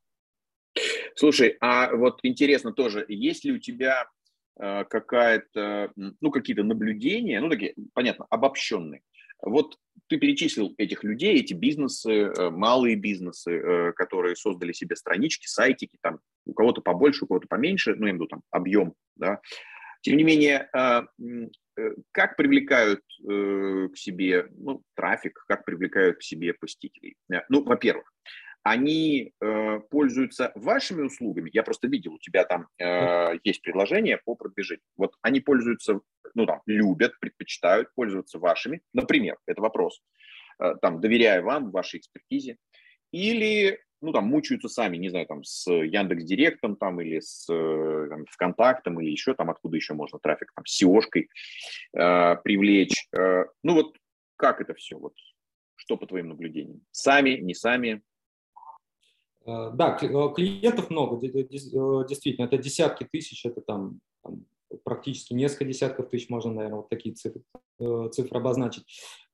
[1.17, 4.09] Слушай, а вот интересно тоже, есть ли у тебя
[4.61, 9.03] э, какая-то, ну, какие-то наблюдения, ну, такие, понятно, обобщенные.
[9.41, 15.47] Вот ты перечислил этих людей, эти бизнесы, э, малые бизнесы, э, которые создали себе странички,
[15.47, 18.95] сайтики, там, у кого-то побольше, у кого-то поменьше, ну, я имею в виду там объем,
[19.17, 19.41] да,
[20.05, 26.23] тем не менее, а, э, как привлекают э, к себе ну, трафик, как привлекают к
[26.23, 27.17] себе посетителей?
[27.33, 28.12] Э, ну, во-первых,
[28.62, 29.35] они
[29.90, 31.51] пользуются вашими услугами.
[31.53, 32.67] Я просто видел, у тебя там
[33.45, 34.81] есть предложение по продвижению.
[34.97, 36.01] Вот они пользуются,
[36.35, 38.81] ну там, любят, предпочитают пользоваться вашими.
[38.95, 40.01] Например, это вопрос.
[40.81, 42.57] Там, доверяя вам, вашей экспертизе.
[43.12, 48.07] Или ну, там, мучаются сами, не знаю, там, с Яндекс Директом, там, или с э,
[48.11, 51.29] там, ВКонтактом, или еще там, откуда еще можно трафик, там, с SEO-шкой
[51.97, 53.09] э, привлечь.
[53.12, 53.97] Э, ну, вот
[54.37, 55.14] как это все, вот,
[55.75, 56.83] что по твоим наблюдениям?
[56.90, 58.03] Сами, не сами?
[59.47, 64.45] Э, да, э, клиентов много, действительно, это десятки тысяч, это там, там
[64.83, 67.43] практически несколько десятков тысяч, можно, наверное, вот такие цифры,
[67.81, 68.85] э, цифры обозначить.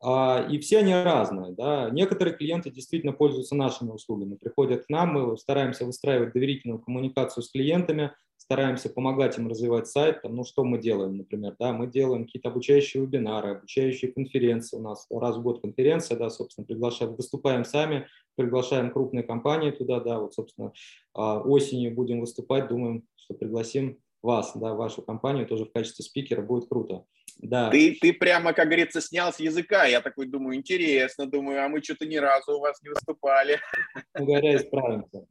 [0.03, 1.53] А, и все они разные.
[1.53, 1.91] Да.
[1.91, 7.51] Некоторые клиенты действительно пользуются нашими услугами, приходят к нам, мы стараемся выстраивать доверительную коммуникацию с
[7.51, 10.23] клиентами, стараемся помогать им развивать сайт.
[10.23, 11.55] Там, ну, что мы делаем, например?
[11.61, 14.77] Да, мы делаем какие-то обучающие вебинары, обучающие конференции.
[14.77, 20.01] У нас раз в год конференция, да, собственно, приглашаем, выступаем сами, приглашаем крупные компании туда,
[20.01, 20.73] да, вот, собственно,
[21.15, 26.43] а, осенью будем выступать, думаем, что пригласим вас, да, вашу компанию тоже в качестве спикера,
[26.43, 27.05] будет круто.
[27.39, 27.71] Да.
[27.71, 29.87] Ты, ты прямо, как говорится, снял с языка.
[29.87, 33.59] Я такой думаю, интересно, думаю, а мы что-то ни разу у вас не выступали.
[34.19, 35.25] Ну, говоря, исправимся.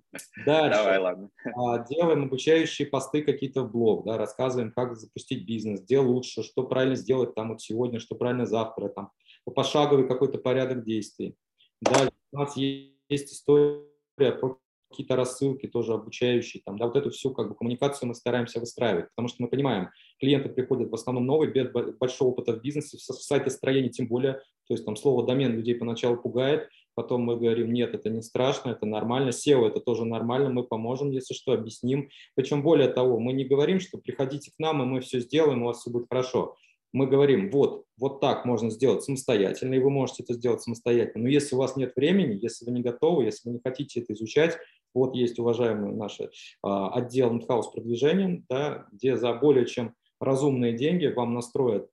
[0.45, 0.80] Дальше.
[0.80, 1.30] Давай, ладно.
[1.56, 6.63] А, делаем обучающие посты какие-то в блог, да, рассказываем, как запустить бизнес, где лучше, что
[6.63, 9.12] правильно сделать там вот сегодня, что правильно завтра, там,
[9.45, 11.36] пошаговый какой-то порядок действий.
[11.82, 14.58] Дальше у нас есть история про
[14.89, 19.10] какие-то рассылки тоже обучающие, там, да, вот эту всю как бы коммуникацию мы стараемся выстраивать,
[19.10, 23.02] потому что мы понимаем, клиенты приходят в основном новые, без большого опыта в бизнесе, в
[23.02, 24.34] сайтостроении тем более,
[24.67, 28.71] то есть там слово домен людей поначалу пугает, потом мы говорим, нет, это не страшно,
[28.71, 32.10] это нормально, SEO это тоже нормально, мы поможем, если что, объясним.
[32.36, 35.67] Причем более того, мы не говорим, что приходите к нам, и мы все сделаем, у
[35.67, 36.56] вас все будет хорошо
[36.91, 41.23] мы говорим, вот, вот так можно сделать самостоятельно, и вы можете это сделать самостоятельно.
[41.23, 44.13] Но если у вас нет времени, если вы не готовы, если вы не хотите это
[44.13, 44.58] изучать,
[44.93, 46.19] вот есть уважаемый наш
[46.63, 51.89] а, отдел Мудхаус продвижения, да, где за более чем разумные деньги вам настроят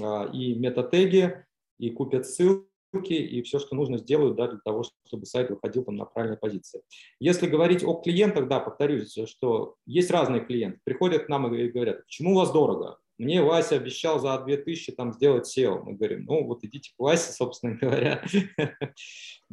[0.00, 1.44] а, и метатеги,
[1.78, 2.66] и купят ссылки,
[3.12, 6.82] и все, что нужно, сделают да, для того, чтобы сайт выходил там на правильной позиции.
[7.18, 10.80] Если говорить о клиентах, да, повторюсь, что есть разные клиенты.
[10.84, 12.98] Приходят к нам и говорят, почему у вас дорого?
[13.22, 15.80] Мне Вася обещал за 2000 там сделать SEO.
[15.84, 18.24] Мы говорим, ну вот идите к Васе, собственно говоря.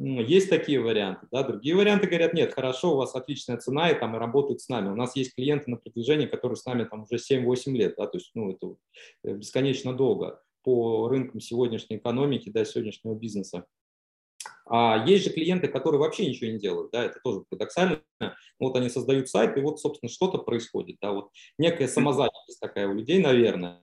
[0.02, 1.26] Ну, есть такие варианты.
[1.30, 1.42] Да?
[1.42, 4.88] Другие варианты говорят, нет, хорошо, у вас отличная цена и там и работают с нами.
[4.88, 7.96] У нас есть клиенты на продвижении, которые с нами там уже 7-8 лет.
[7.98, 8.06] Да?
[8.06, 8.76] То есть ну, это
[9.22, 13.66] бесконечно долго по рынкам сегодняшней экономики, да, сегодняшнего бизнеса.
[14.72, 18.02] А есть же клиенты, которые вообще ничего не делают, да, это тоже парадоксально.
[18.60, 22.94] Вот они создают сайт, и вот, собственно, что-то происходит, да, вот некая самозанятость такая у
[22.94, 23.82] людей, наверное,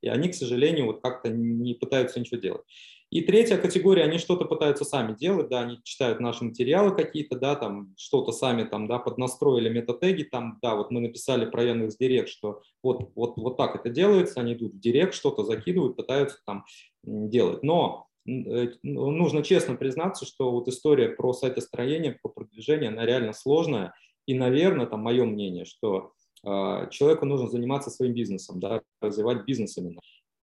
[0.00, 2.62] и они, к сожалению, вот как-то не пытаются ничего делать.
[3.10, 7.56] И третья категория, они что-то пытаются сами делать, да, они читают наши материалы какие-то, да,
[7.56, 12.62] там что-то сами там, да, поднастроили метатеги, там, да, вот мы написали про Яндекс.Директ, что
[12.84, 16.64] вот, вот, вот так это делается, они идут в Директ, что-то закидывают, пытаются там
[17.02, 17.64] делать.
[17.64, 23.94] Но нужно честно признаться, что вот история про сайтостроение, про продвижение, она реально сложная.
[24.26, 26.12] И, наверное, там мое мнение, что
[26.44, 30.00] э, человеку нужно заниматься своим бизнесом, да, развивать бизнес именно.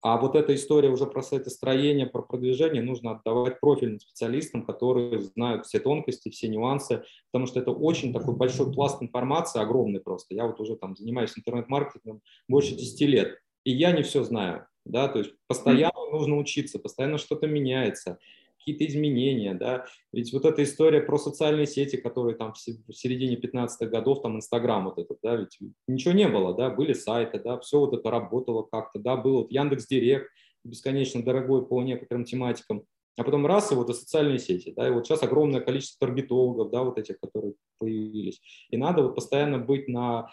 [0.03, 5.67] А вот эта история уже про сайтостроение, про продвижение нужно отдавать профильным специалистам, которые знают
[5.67, 10.33] все тонкости, все нюансы, потому что это очень такой большой пласт информации, огромный просто.
[10.33, 14.65] Я вот уже там занимаюсь интернет-маркетингом больше 10 лет, и я не все знаю.
[14.85, 18.19] Да, то есть постоянно нужно учиться, постоянно что-то меняется
[18.61, 23.87] какие-то изменения, да, ведь вот эта история про социальные сети, которые там в середине 15-х
[23.87, 27.79] годов, там Инстаграм вот этот, да, ведь ничего не было, да, были сайты, да, все
[27.79, 30.29] вот это работало как-то, да, был вот Яндекс Директ,
[30.63, 32.83] бесконечно дорогой по некоторым тематикам,
[33.17, 36.69] а потом раз, и вот и социальные сети, да, и вот сейчас огромное количество таргетологов,
[36.69, 40.29] да, вот этих, которые появились, и надо вот постоянно быть на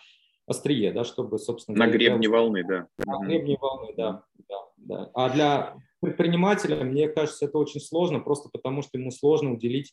[0.48, 1.78] острие, да, чтобы, собственно...
[1.78, 2.88] На гребне волны, да.
[3.04, 5.10] На гребне волны, да, да, да.
[5.14, 9.92] А для предпринимателя, мне кажется, это очень сложно, просто потому что ему сложно уделить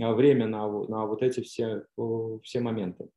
[0.00, 1.84] а, время на, на вот эти все,
[2.42, 3.08] все моменты.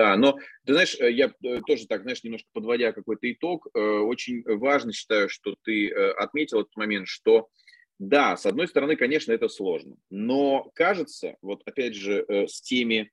[0.00, 3.78] Да, но ты знаешь, э, я э, тоже так, знаешь, немножко подводя какой-то итог, э,
[3.78, 7.48] очень важно считаю, что ты отметил этот момент, что
[7.98, 13.12] да, с одной стороны, конечно, это сложно, но кажется, вот опять же, с теми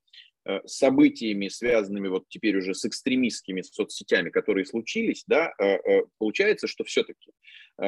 [0.66, 6.84] событиями, связанными вот теперь уже с экстремистскими соцсетями, которые случились, да, э, э, получается, что
[6.84, 7.32] все-таки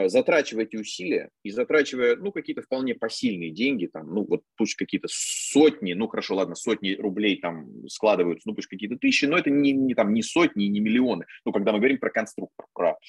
[0.06, 5.08] затрачивая эти усилия и затрачивая, ну, какие-то вполне посильные деньги, там, ну, вот пусть какие-то
[5.10, 9.72] сотни, ну, хорошо, ладно, сотни рублей там складываются, ну, пусть какие-то тысячи, но это не,
[9.72, 11.26] не, там, не сотни, не миллионы.
[11.44, 13.00] Ну, когда мы говорим про конструктор, про,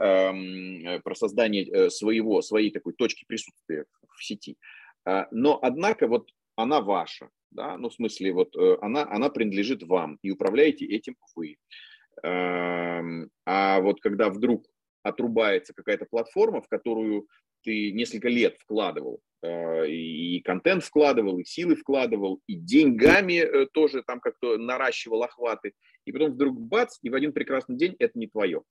[0.00, 3.86] эм, про создание своего, своей такой точки присутствия
[4.16, 4.56] в сети.
[5.32, 10.18] Но, однако, вот она ваша, да, ну, в смысле, вот э, она, она принадлежит вам,
[10.22, 11.56] и управляете этим вы.
[12.22, 14.66] Эм, а вот когда вдруг
[15.02, 17.26] отрубается какая-то платформа, в которую
[17.62, 24.02] ты несколько лет вкладывал, э, и контент вкладывал, и силы вкладывал, и деньгами э, тоже
[24.02, 25.72] там как-то наращивал охваты,
[26.04, 28.62] и потом вдруг бац, и в один прекрасный день это не твое.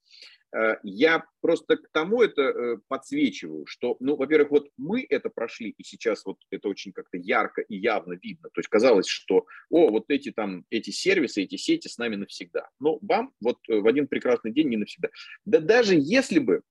[0.55, 5.83] Э, я просто к тому это подсвечиваю, что, ну, во-первых, вот мы это прошли, и
[5.83, 8.49] сейчас вот это очень как-то ярко и явно видно.
[8.49, 12.69] То есть казалось, что, о, вот эти там, эти сервисы, эти сети с нами навсегда.
[12.79, 15.09] Но бам, вот в один прекрасный день не навсегда.
[15.45, 16.61] Да даже если бы,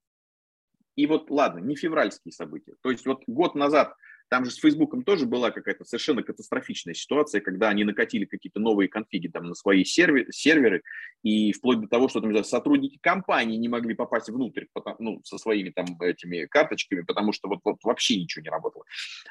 [0.98, 3.94] и вот ладно, не февральские события, то есть вот год назад
[4.28, 8.88] там же с Фейсбуком тоже была какая-то совершенно катастрофичная ситуация, когда они накатили какие-то новые
[8.88, 10.82] конфиги там на свои сервер, серверы,
[11.22, 15.38] и вплоть до того, что там, сотрудники компании не могли попасть внутрь потому, ну, со
[15.38, 18.84] своими там этими карточками, потому что вот, вот вообще ничего не работало.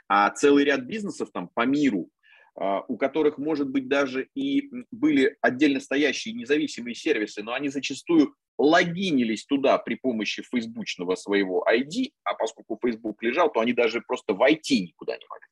[0.08, 2.10] А целый ряд бизнесов там по миру,
[2.56, 8.34] а, у которых, может быть, даже и были отдельно стоящие независимые сервисы, но они зачастую
[8.58, 14.34] логинились туда при помощи фейсбучного своего ID, а поскольку Facebook лежал, то они даже просто
[14.34, 15.48] войти никуда не могли.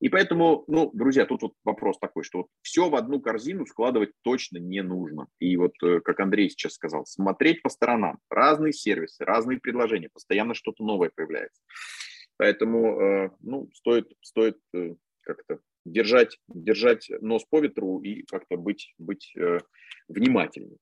[0.00, 4.10] И поэтому, ну, друзья, тут вот вопрос такой, что вот все в одну корзину складывать
[4.22, 5.28] точно не нужно.
[5.38, 10.54] И вот, э, как Андрей сейчас сказал, смотреть по сторонам, разные сервисы, разные предложения, постоянно
[10.54, 11.62] что-то новое появляется.
[12.36, 18.94] Поэтому, э, ну, стоит, стоит э, как-то держать, держать нос по ветру и как-то быть,
[18.98, 19.34] быть
[20.08, 20.76] внимательным.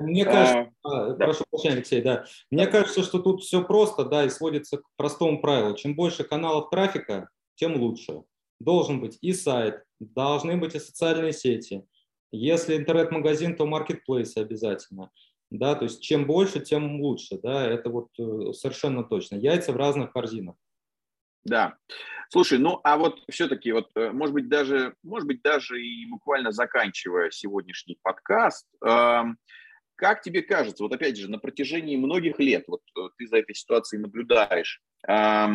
[0.00, 1.24] Мне кажется, а, да.
[1.24, 2.24] прошу прощения, Алексей, да.
[2.50, 5.74] Мне кажется, что тут все просто, да, и сводится к простому правилу.
[5.74, 8.22] Чем больше каналов трафика, тем лучше.
[8.60, 11.84] Должен быть и сайт, должны быть и социальные сети.
[12.32, 15.10] Если интернет-магазин, то маркетплейсы обязательно.
[15.50, 17.38] Да, то есть чем больше, тем лучше.
[17.40, 19.36] Да, это вот э, совершенно точно.
[19.36, 20.56] Яйца в разных корзинах.
[21.44, 21.76] Да.
[22.30, 26.52] Слушай, ну а вот все-таки, вот, э, может быть, даже, может быть, даже и буквально
[26.52, 29.22] заканчивая сегодняшний подкаст, э,
[29.96, 33.54] как тебе кажется, вот опять же, на протяжении многих лет, вот э, ты за этой
[33.54, 35.48] ситуацией наблюдаешь, э,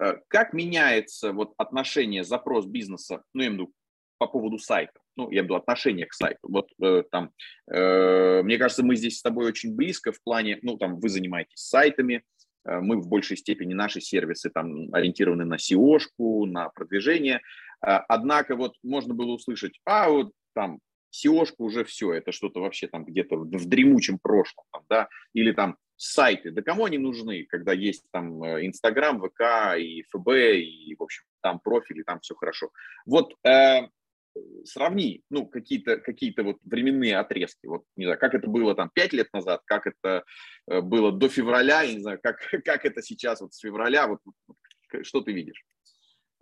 [0.00, 3.74] э, как меняется вот отношение, запрос бизнеса, ну, я имею в виду
[4.18, 6.48] по поводу сайта, ну, я имею в виду отношение к сайту.
[6.48, 7.32] Вот э, там,
[7.70, 11.58] э, мне кажется, мы здесь с тобой очень близко в плане, ну, там, вы занимаетесь
[11.58, 12.22] сайтами,
[12.64, 17.40] мы в большей степени, наши сервисы там ориентированы на SEO-шку, на продвижение.
[17.84, 20.80] Э, однако вот можно было услышать, а вот там
[21.14, 26.50] seo уже все, это что-то вообще там где-то в дремучем прошлом, да, или там сайты,
[26.50, 31.24] да кому они нужны, когда есть там э, Инстаграм, ВК и ФБ, и, в общем,
[31.40, 32.70] там профили, там все хорошо.
[33.06, 33.88] Вот э,
[34.64, 37.66] сравни, ну, какие-то какие вот временные отрезки.
[37.66, 40.24] Вот, не знаю, как это было там пять лет назад, как это
[40.68, 44.20] э, было до февраля, я не знаю, как, как это сейчас вот с февраля, вот
[45.02, 45.64] что ты видишь?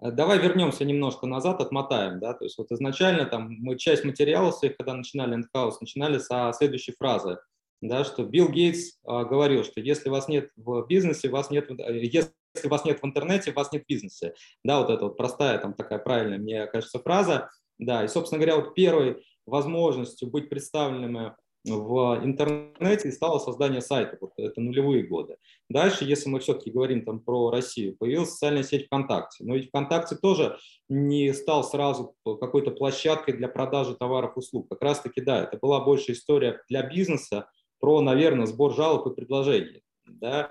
[0.02, 4.56] Э, давай вернемся немножко назад, отмотаем, да, то есть вот изначально там мы часть материалов
[4.56, 7.38] своих, когда начинали Endhouse, начинали со следующей фразы,
[7.80, 12.32] да, что Билл Гейтс а, говорил, что если вас нет в бизнесе, вас нет, если
[12.64, 14.34] вас нет в интернете, вас нет в бизнесе,
[14.64, 17.50] да, вот это вот простая там такая правильная, мне кажется, фраза,
[17.84, 24.32] да, и, собственно говоря, вот первой возможностью быть представленными в интернете стало создание сайта, вот
[24.36, 25.36] это нулевые годы.
[25.68, 29.44] Дальше, если мы все-таки говорим там про Россию, появилась социальная сеть ВКонтакте.
[29.44, 30.58] Но ведь ВКонтакте тоже
[30.88, 34.68] не стал сразу какой-то площадкой для продажи товаров и услуг.
[34.70, 39.82] Как раз-таки, да, это была больше история для бизнеса про, наверное, сбор жалоб и предложений.
[40.06, 40.50] Да.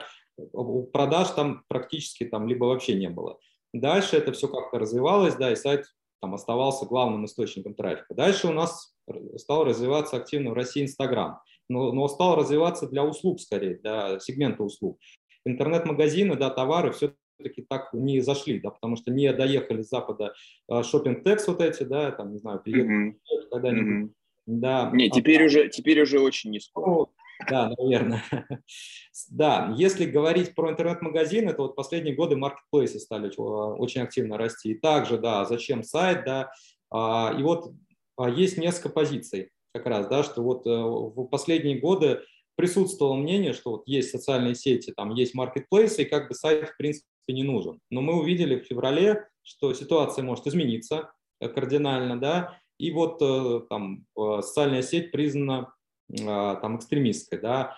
[0.93, 3.37] Продаж там практически там либо вообще не было.
[3.73, 5.87] Дальше это все как-то развивалось, да, и сайт
[6.21, 8.13] там оставался главным источником трафика.
[8.13, 8.95] Дальше у нас
[9.37, 14.63] стал развиваться активно в России Инстаграм, но, но стал развиваться для услуг скорее, для сегмента
[14.63, 14.99] услуг.
[15.45, 20.33] Интернет-магазины, да, товары все-таки так не зашли, да, потому что не доехали с запада
[20.83, 23.49] шопинг текс вот эти, да, там, не знаю, приехали mm-hmm.
[23.51, 24.09] когда-нибудь.
[24.09, 24.15] Mm-hmm.
[24.45, 24.91] Да.
[24.93, 27.07] Не, теперь, а, уже, теперь уже очень не скоро.
[27.49, 28.23] Да, наверное.
[29.29, 34.71] Да, если говорить про интернет-магазины, то вот последние годы маркетплейсы стали очень активно расти.
[34.71, 36.51] И также, да, зачем сайт, да.
[36.89, 37.73] А, и вот
[38.17, 42.21] а, есть несколько позиций как раз, да, что вот э, в последние годы
[42.55, 46.77] присутствовало мнение, что вот есть социальные сети, там есть маркетплейсы, и как бы сайт в
[46.77, 47.79] принципе не нужен.
[47.89, 53.61] Но мы увидели в феврале, что ситуация может измениться э, кардинально, да, и вот э,
[53.69, 54.05] там
[54.41, 55.73] социальная сеть признана а,
[56.15, 57.77] там экстремистской, да.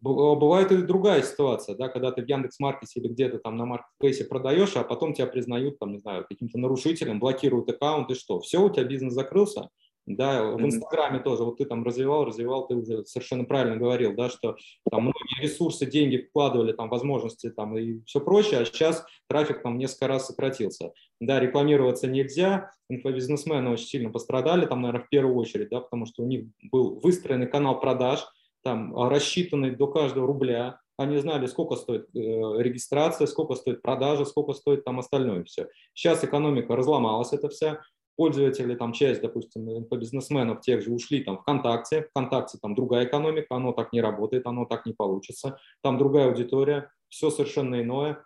[0.00, 4.74] Бывает и другая ситуация, да, когда ты в Яндекс.Маркете или где-то там на маркетплейсе продаешь,
[4.76, 8.40] а потом тебя признают, там, не знаю, каким-то нарушителем, блокируют аккаунт, и что?
[8.40, 9.68] Все, у тебя бизнес закрылся,
[10.06, 14.30] да, в Инстаграме тоже, вот ты там развивал, развивал, ты уже совершенно правильно говорил, да,
[14.30, 14.56] что
[14.88, 19.78] там многие ресурсы, деньги вкладывали, там возможности там и все прочее, а сейчас трафик там
[19.78, 20.92] несколько раз сократился.
[21.20, 26.22] Да, рекламироваться нельзя, инфобизнесмены очень сильно пострадали, там, наверное, в первую очередь, да, потому что
[26.22, 28.24] у них был выстроенный канал продаж,
[28.62, 34.54] там рассчитанный до каждого рубля, они знали, сколько стоит э, регистрация, сколько стоит продажа, сколько
[34.54, 35.68] стоит там остальное все.
[35.92, 37.82] Сейчас экономика разломалась это вся,
[38.16, 43.72] пользователи, там часть, допустим, бизнесменов тех же ушли там ВКонтакте, ВКонтакте там другая экономика, оно
[43.72, 48.24] так не работает, оно так не получится, там другая аудитория, все совершенно иное.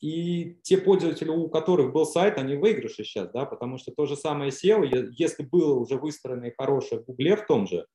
[0.00, 4.16] И те пользователи, у которых был сайт, они выигрыши сейчас, да, потому что то же
[4.16, 7.86] самое SEO, если было уже выстроено и хорошее в Гугле в том же,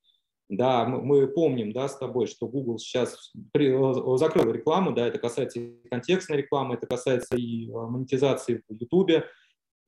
[0.47, 3.73] да, мы, мы помним, да, с тобой, что Google сейчас при,
[4.17, 9.25] закрыл рекламу, да, это касается и контекстной рекламы, это касается и а, монетизации в YouTube,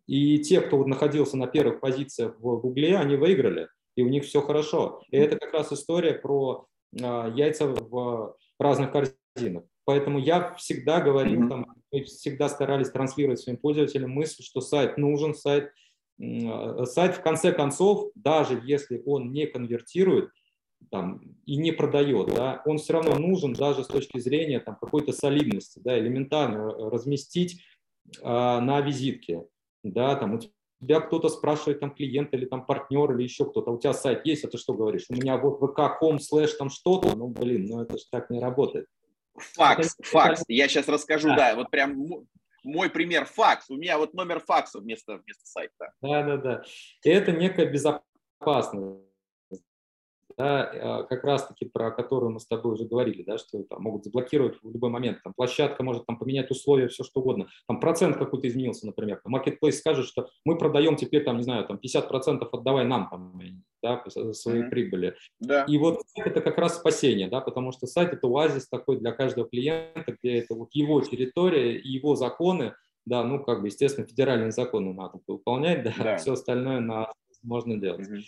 [0.08, 4.42] и те, кто находился на первых позициях в Гугле, они выиграли, и у них все
[4.42, 5.02] хорошо.
[5.12, 6.66] И это как раз история про
[7.02, 9.64] а, яйца в разных корзинах.
[9.84, 15.34] Поэтому я всегда говорил, там, мы всегда старались транслировать своим пользователям мысль, что сайт нужен,
[15.34, 15.72] сайт,
[16.18, 20.30] сайт в конце концов, даже если он не конвертирует,
[20.92, 25.12] там, и не продает, да, он все равно нужен даже с точки зрения там, какой-то
[25.12, 27.62] солидности, да, элементарно разместить
[28.22, 29.44] э, на визитке
[29.92, 33.80] да, там у тебя кто-то спрашивает, там клиент или там партнер или еще кто-то, у
[33.80, 35.06] тебя сайт есть, а ты что говоришь?
[35.10, 38.88] У меня вот vk.com слэш там что-то, ну, блин, ну это же так не работает.
[39.38, 41.36] Факс, это, факс, я сейчас расскажу, да.
[41.36, 42.08] да, вот прям
[42.64, 45.92] мой пример факс, у меня вот номер факса вместо, вместо сайта.
[46.02, 46.64] Да, да, да.
[47.04, 49.07] И это некая безопасность
[50.38, 54.04] да, а, как раз-таки про которую мы с тобой уже говорили, да, что там, могут
[54.04, 58.18] заблокировать в любой момент, там, площадка может там, поменять условия, все что угодно, там, процент
[58.18, 62.48] какой-то изменился, например, там, marketplace скажет, что мы продаем теперь, там, не знаю, там, 50%
[62.52, 63.42] отдавай нам, там,
[63.82, 64.70] да, свои mm-hmm.
[64.70, 65.16] прибыли.
[65.40, 65.64] Да.
[65.66, 69.48] И вот это как раз спасение, да, потому что сайт– это оазис такой для каждого
[69.48, 72.74] клиента, где это вот его территория и его законы,
[73.06, 76.18] да, ну, как бы, естественно, федеральные законы надо выполнять, да, да.
[76.18, 77.12] все остальное на,
[77.42, 78.08] можно делать.
[78.08, 78.24] Mm-hmm.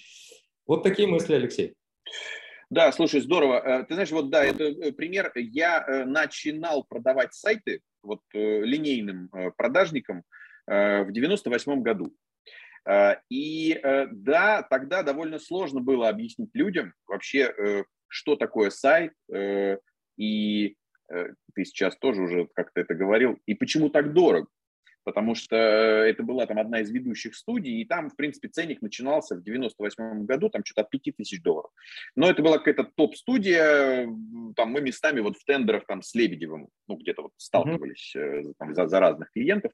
[0.67, 1.73] Вот такие мысли, Алексей.
[2.69, 3.81] Да, слушай, здорово.
[3.81, 5.31] Э, ты знаешь, вот да, это э, пример.
[5.35, 10.23] Я э, начинал продавать сайты вот линейным продажникам
[10.65, 12.15] в 98 году.
[13.29, 20.75] И да, тогда довольно сложно было объяснить людям вообще, что такое сайт, и
[21.09, 24.47] ты сейчас тоже уже как-то это говорил, и почему так дорого
[25.03, 29.35] потому что это была там одна из ведущих студий, и там, в принципе, ценник начинался
[29.35, 31.71] в 98 году, там что-то от 5000 долларов.
[32.15, 34.07] Но это была какая-то топ-студия,
[34.55, 38.53] там мы местами вот в тендерах там с Лебедевым, ну, где-то вот сталкивались mm-hmm.
[38.57, 39.71] там, за, за разных клиентов.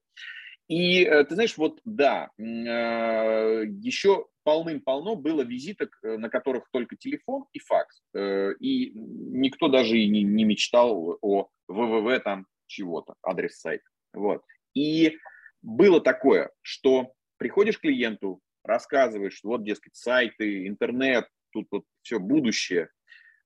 [0.67, 7.59] И э, ты знаешь, вот да, еще полным-полно было визиток, на которых только телефон и
[7.59, 8.01] факс.
[8.15, 13.86] И никто даже и не, не мечтал о ВВВ там чего-то, адрес сайта.
[14.13, 14.43] Вот.
[14.76, 15.17] И
[15.61, 22.19] было такое, что приходишь к клиенту, рассказываешь, что вот, дескать, сайты, интернет, тут вот все
[22.19, 22.89] будущее,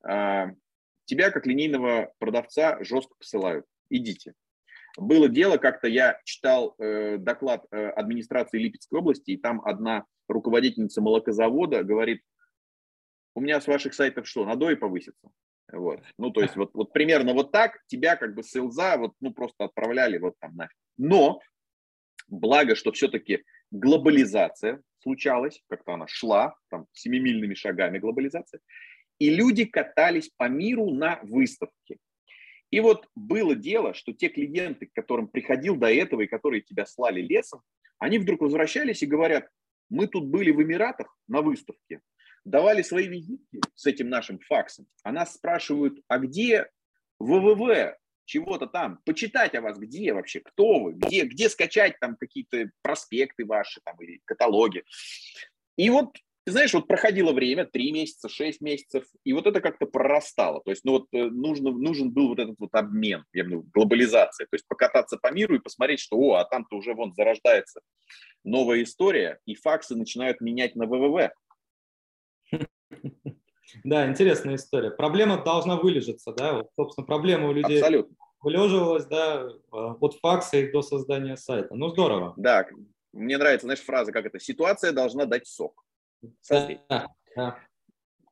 [0.04, 0.48] а,
[1.06, 3.66] тебя как линейного продавца жестко посылают.
[3.90, 4.34] Идите.
[4.98, 11.02] Было дело, как-то я читал э, доклад э, администрации Липецкой области, и там одна руководительница
[11.02, 12.22] молокозавода говорит,
[13.36, 15.30] у меня с ваших сайтов что, надои повысится?
[15.72, 16.02] Вот.
[16.18, 19.66] Ну, то есть вот, вот примерно вот так тебя как бы селза вот, ну, просто
[19.66, 20.78] отправляли вот там нафиг.
[21.00, 21.42] Но
[22.28, 28.60] благо, что все-таки глобализация случалась, как-то она шла, там, семимильными шагами глобализация,
[29.18, 31.98] и люди катались по миру на выставке.
[32.70, 36.86] И вот было дело, что те клиенты, к которым приходил до этого и которые тебя
[36.86, 37.62] слали лесом,
[37.98, 39.48] они вдруг возвращались и говорят,
[39.90, 42.02] мы тут были в Эмиратах на выставке,
[42.44, 46.70] давали свои визитки с этим нашим факсом, а нас спрашивают, а где
[47.20, 47.98] ВВВ
[48.30, 53.44] чего-то там, почитать о вас, где вообще, кто вы, где, где скачать там какие-то проспекты
[53.44, 54.84] ваши там или каталоги.
[55.78, 56.16] И вот
[56.46, 60.62] знаешь, вот проходило время, три месяца, шесть месяцев, и вот это как-то прорастало.
[60.64, 64.48] То есть, ну вот э, нужно, нужен был вот этот вот обмен, я виду, глобализация.
[64.48, 67.82] То есть покататься по миру и посмотреть, что, о, а там-то уже вон зарождается
[68.44, 71.32] новая история, и факсы начинают менять на ВВВ.
[73.84, 74.92] Да, интересная история.
[74.92, 78.16] Проблема должна вылежаться, да, вот, собственно, проблема у людей Абсолютно.
[78.42, 81.76] вылеживалась, да, а, от факса и до создания сайта.
[81.76, 82.34] Ну, здорово.
[82.38, 82.66] Да,
[83.14, 85.84] мне нравится, знаешь, фраза, как это, ситуация должна дать сок.
[86.50, 87.60] Да, да.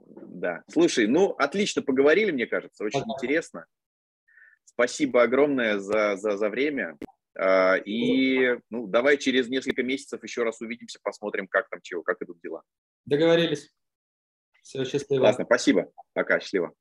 [0.04, 0.64] да.
[0.70, 3.14] Слушай, ну, отлично поговорили, мне кажется, очень ага.
[3.14, 3.66] интересно.
[4.66, 6.98] Спасибо огромное за, за, за время.
[7.40, 12.22] А, и ну, давай через несколько месяцев еще раз увидимся, посмотрим, как там чего, как
[12.22, 12.64] идут дела.
[13.06, 13.72] Договорились.
[14.68, 15.22] Все, счастливо.
[15.22, 15.90] Классно, спасибо.
[16.12, 16.74] Пока, счастливо.